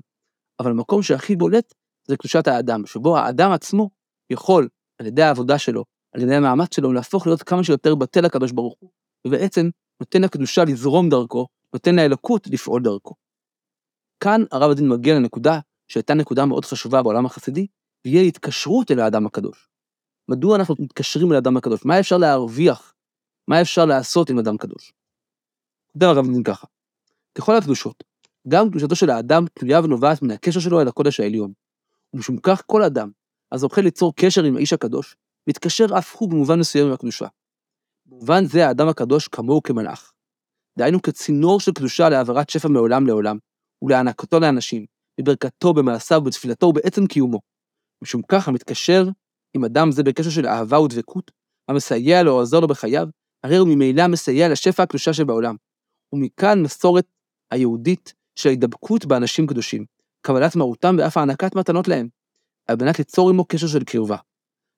אבל 0.59 0.71
המקום 0.71 1.01
שהכי 1.01 1.35
בולט 1.35 1.73
זה 2.07 2.17
קדושת 2.17 2.47
האדם, 2.47 2.85
שבו 2.85 3.17
האדם 3.17 3.51
עצמו 3.51 3.89
יכול, 4.29 4.69
על 5.01 5.07
ידי 5.07 5.21
העבודה 5.21 5.57
שלו, 5.57 5.83
על 6.15 6.21
ידי 6.21 6.35
המאמץ 6.35 6.75
שלו, 6.75 6.93
להפוך 6.93 7.27
להיות 7.27 7.43
כמה 7.43 7.63
שיותר 7.63 7.95
בטל 7.95 8.21
לקדוש 8.21 8.51
ברוך 8.51 8.75
הוא, 8.79 8.89
ובעצם 9.27 9.69
נותן 10.01 10.21
לקדושה 10.21 10.63
לזרום 10.63 11.09
דרכו, 11.09 11.47
נותן 11.73 11.95
לאלוקות 11.95 12.47
לפעול 12.47 12.81
דרכו. 12.83 13.15
כאן 14.23 14.43
הרב 14.51 14.71
הדין 14.71 14.89
מגיע 14.89 15.15
לנקודה 15.15 15.59
שהייתה 15.91 16.13
נקודה 16.13 16.45
מאוד 16.45 16.65
חשובה 16.65 17.03
בעולם 17.03 17.25
החסידי, 17.25 17.67
והיא 18.05 18.27
התקשרות 18.27 18.91
אל 18.91 18.99
האדם 18.99 19.25
הקדוש. 19.25 19.69
מדוע 20.29 20.55
אנחנו 20.55 20.75
מתקשרים 20.79 21.31
אל 21.31 21.35
האדם 21.35 21.57
הקדוש? 21.57 21.85
מה 21.85 21.99
אפשר 21.99 22.17
להרוויח? 22.17 22.93
מה 23.47 23.61
אפשר 23.61 23.85
לעשות 23.85 24.29
עם 24.29 24.39
אדם 24.39 24.57
קדוש? 24.57 24.93
כותב 25.93 26.05
הרב 26.05 26.25
הדין 26.25 26.43
ככה, 26.43 26.67
ככל 27.37 27.55
הקדושות, 27.55 28.03
גם 28.47 28.69
קדושתו 28.69 28.95
של 28.95 29.09
האדם 29.09 29.45
תלויה 29.53 29.79
ונובעת 29.83 30.21
מן 30.21 30.31
הקשר 30.31 30.59
שלו 30.59 30.81
אל 30.81 30.87
הקודש 30.87 31.19
העליון. 31.19 31.53
ומשום 32.13 32.37
כך 32.37 32.63
כל 32.65 32.83
אדם, 32.83 33.11
הזוכה 33.51 33.81
ליצור 33.81 34.13
קשר 34.15 34.43
עם 34.43 34.55
האיש 34.55 34.73
הקדוש, 34.73 35.15
מתקשר 35.47 35.85
אף 35.97 36.15
הוא 36.15 36.29
במובן 36.29 36.59
מסוים 36.59 36.87
עם 36.87 36.93
הקדושה. 36.93 37.27
במובן 38.05 38.45
זה 38.45 38.67
האדם 38.67 38.87
הקדוש 38.87 39.27
כמוהו 39.27 39.63
כמלאך. 39.63 40.11
דהיינו 40.77 41.01
כצינור 41.01 41.59
של 41.59 41.71
קדושה 41.71 42.09
להעברת 42.09 42.49
שפע 42.49 42.67
מעולם 42.67 43.07
לעולם, 43.07 43.37
ולהענקתו 43.81 44.39
לאנשים, 44.39 44.85
בברכתו, 45.19 45.73
במעשיו, 45.73 46.21
בתפילתו 46.21 46.65
ובעצם 46.65 47.07
קיומו. 47.07 47.39
משום 48.03 48.21
כך 48.27 48.47
המתקשר 48.47 49.07
עם 49.53 49.65
אדם 49.65 49.91
זה 49.91 50.03
בקשר 50.03 50.29
של 50.29 50.47
אהבה 50.47 50.79
ודבקות, 50.79 51.31
המסייע 51.69 52.23
לו 52.23 52.31
או 52.31 52.37
עוזר 52.37 52.59
לו 52.59 52.67
בחייו, 52.67 53.07
הרי 53.43 53.57
הוא 53.57 53.67
ממילא 53.67 54.07
מסייע 54.07 54.49
לשפע 54.49 54.83
הקדושה 54.83 55.13
שבעולם. 55.13 55.55
ומכאן 56.13 56.61
מסורת 56.61 57.05
היהודית 57.51 58.13
של 58.35 58.49
ההידבקות 58.49 59.05
באנשים 59.05 59.47
קדושים, 59.47 59.85
קבלת 60.21 60.55
מרותם 60.55 60.95
ואף 60.99 61.17
הענקת 61.17 61.55
מתנות 61.55 61.87
להם, 61.87 62.09
על 62.67 62.75
מנת 62.81 62.99
ליצור 62.99 63.29
עמו 63.29 63.45
קשר 63.45 63.67
של 63.67 63.83
קרבה. 63.83 64.17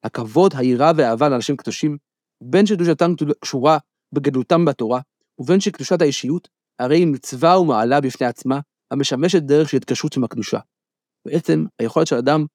הכבוד, 0.03 0.53
היראה 0.57 0.91
והאהבה 0.95 1.29
לאנשים 1.29 1.57
קדושים, 1.57 1.97
בין 2.43 2.65
שקדושתם 2.65 3.13
קשורה 3.39 3.77
בגדלותם 4.13 4.65
בתורה, 4.65 5.01
ובין 5.39 5.59
שקדושת 5.59 6.01
האישיות, 6.01 6.49
הרי 6.79 6.97
היא 6.97 7.07
מצווה 7.07 7.59
ומעלה 7.59 8.01
בפני 8.01 8.27
עצמה, 8.27 8.59
המשמשת 8.91 9.41
דרך 9.41 9.69
של 9.69 9.77
התקשרות 9.77 10.17
עם 10.17 10.23
הקדושה. 10.23 10.59
בעצם, 11.27 11.65
היכולת 11.79 12.07
של 12.07 12.15
אדם 12.15 12.45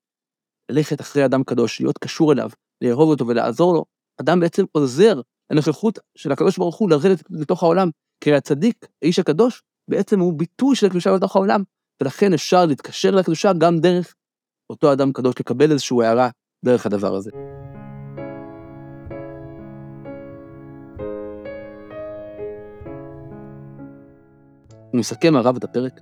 ללכת 0.71 1.01
אחרי 1.01 1.25
אדם 1.25 1.45
קדוש, 1.45 1.81
להיות 1.81 1.99
קשור 1.99 2.33
אליו, 2.33 2.51
לאהוב 2.85 3.11
אותו 3.11 3.27
ולעזור 3.27 3.75
לו, 3.75 3.85
אדם 4.21 4.41
בעצם 4.41 4.65
עוזר 4.73 5.21
לנוכחות 5.51 5.99
של 6.19 6.33
הקדוש 6.33 6.59
ברוך 6.59 6.77
הוא 6.77 6.91
לרדת 6.91 7.23
לתוך 7.31 7.63
העולם, 7.63 7.91
כי 8.21 8.35
הצדיק, 8.35 8.87
האיש 9.03 9.19
הקדוש, 9.19 9.63
בעצם 9.91 10.21
הוא 10.21 10.39
ביטוי 10.39 10.77
של 10.77 10.87
הקדושה 10.87 11.17
בתוך 11.17 11.37
העולם, 11.37 11.63
ולכן 12.03 12.33
אפשר 12.33 12.67
להתקשר 12.67 13.11
לקדושה 13.11 13.53
גם 13.53 13.79
דרך 13.79 14.15
אותו 14.71 14.93
אדם 14.93 15.13
קדוש, 15.13 15.35
לקבל 15.41 15.73
איזושהי 15.73 15.97
הערה 16.05 16.29
דרך 16.65 16.87
הדבר 16.87 17.15
הזה. 17.15 17.31
הוא 24.93 25.01
מסכם 25.01 25.37
הרב 25.37 25.57
את 25.57 25.65
הפרק. 25.65 26.01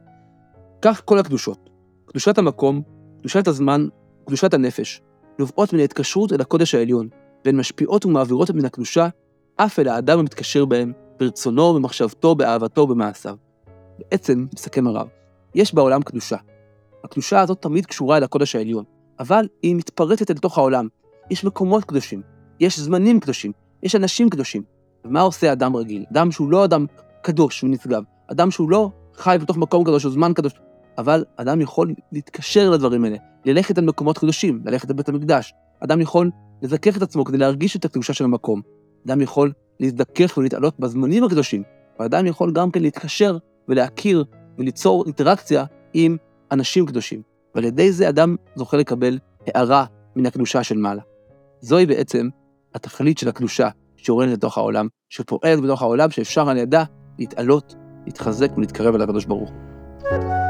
כך 0.82 1.02
כל 1.04 1.18
הקדושות, 1.18 1.70
קדושת 2.06 2.38
המקום, 2.38 2.82
קדושת 3.20 3.48
הזמן, 3.48 3.88
קדושת 4.26 4.54
הנפש, 4.54 5.00
נובעות 5.38 5.72
מן 5.72 5.80
ההתקשרות 5.80 6.32
אל 6.32 6.40
הקודש 6.40 6.74
העליון, 6.74 7.08
והן 7.44 7.56
משפיעות 7.56 8.06
ומעבירות 8.06 8.50
מן 8.50 8.64
הקדושה 8.64 9.08
אף 9.56 9.78
אל 9.78 9.88
האדם 9.88 10.18
המתקשר 10.18 10.64
בהם, 10.64 10.92
ברצונו, 11.18 11.74
במחשבתו, 11.74 12.34
באהבתו 12.34 12.86
במעשיו. 12.86 13.36
בעצם, 13.98 14.46
מסכם 14.54 14.86
הרב, 14.86 15.08
יש 15.54 15.74
בעולם 15.74 16.02
קדושה. 16.02 16.36
הקדושה 17.04 17.40
הזאת 17.40 17.62
תמיד 17.62 17.86
קשורה 17.86 18.16
אל 18.16 18.22
הקודש 18.22 18.56
העליון, 18.56 18.84
אבל 19.18 19.48
היא 19.62 19.76
מתפרצת 19.76 20.30
אל 20.30 20.36
תוך 20.36 20.58
העולם. 20.58 20.88
יש 21.30 21.44
מקומות 21.44 21.84
קדושים, 21.84 22.22
יש 22.60 22.78
זמנים 22.78 23.20
קדושים, 23.20 23.52
יש 23.82 23.94
אנשים 23.94 24.30
קדושים. 24.30 24.62
ומה 25.04 25.20
עושה 25.20 25.52
אדם 25.52 25.76
רגיל? 25.76 26.04
אדם 26.12 26.32
שהוא 26.32 26.50
לא 26.50 26.64
אדם 26.64 26.86
קדוש 27.22 27.64
ונשגב, 27.64 28.02
אדם 28.26 28.50
שהוא 28.50 28.70
לא 28.70 28.90
חי 29.14 29.36
בתוך 29.40 29.56
מקום 29.56 29.84
קדוש 29.84 30.04
או 30.04 30.10
זמן 30.10 30.32
קדוש, 30.32 30.52
אבל 30.98 31.24
אדם 31.36 31.60
יכול 31.60 31.94
להתקשר 32.12 32.70
לדברים 32.70 33.04
האלה, 33.04 33.16
ללכת 33.44 33.78
על 33.78 33.84
מקומות 33.84 34.18
קדושים, 34.18 34.60
ללכת 34.64 34.90
לבית 34.90 35.08
המקדש. 35.08 35.54
אדם 35.80 36.00
יכול 36.00 36.30
לזכך 36.62 36.96
את 36.96 37.02
עצמו 37.02 37.24
כדי 37.24 37.38
להרגיש 37.38 37.76
את 37.76 37.84
הקדושה 37.84 38.14
של 38.14 38.24
המקום. 38.24 38.60
אדם 39.06 39.20
יכול 39.20 39.52
להזדכך 39.80 40.38
ולהתעלות 40.38 40.80
בזמנים 40.80 41.24
הקדושים, 41.24 41.62
ואדם 42.00 42.26
יכול 42.26 42.52
גם 42.52 42.70
כן 42.70 42.82
להתקשר 42.82 43.38
ולהכיר 43.68 44.24
וליצור 44.58 45.04
אינטראקציה 45.04 45.64
עם 45.94 46.16
אנשים 46.52 46.86
קדושים. 46.86 47.22
ועל 47.54 47.64
ידי 47.64 47.92
זה 47.92 48.08
אדם 48.08 48.36
זוכה 48.56 48.76
לקבל 48.76 49.18
הערה 49.46 49.84
מן 50.16 50.26
הקדושה 50.26 50.62
של 50.62 50.76
מעלה. 50.76 51.02
זוהי 51.60 51.86
בעצם 51.86 52.28
התכלית 52.74 53.18
של 53.18 53.28
הקדושה 53.28 53.68
שיורדת 53.96 54.32
לתוך 54.32 54.58
העולם, 54.58 54.88
שפועלת 55.08 55.60
בתוך 55.60 55.82
העולם, 55.82 56.10
שאפשר 56.10 56.48
על 56.48 56.56
ידה 56.56 56.84
להתעלות, 57.18 57.74
להתחזק 58.06 58.50
ולהתקרב 58.56 58.94
אל 58.94 59.02
הקדוש 59.02 59.24
ברוך 59.24 59.50
הוא. 59.50 60.43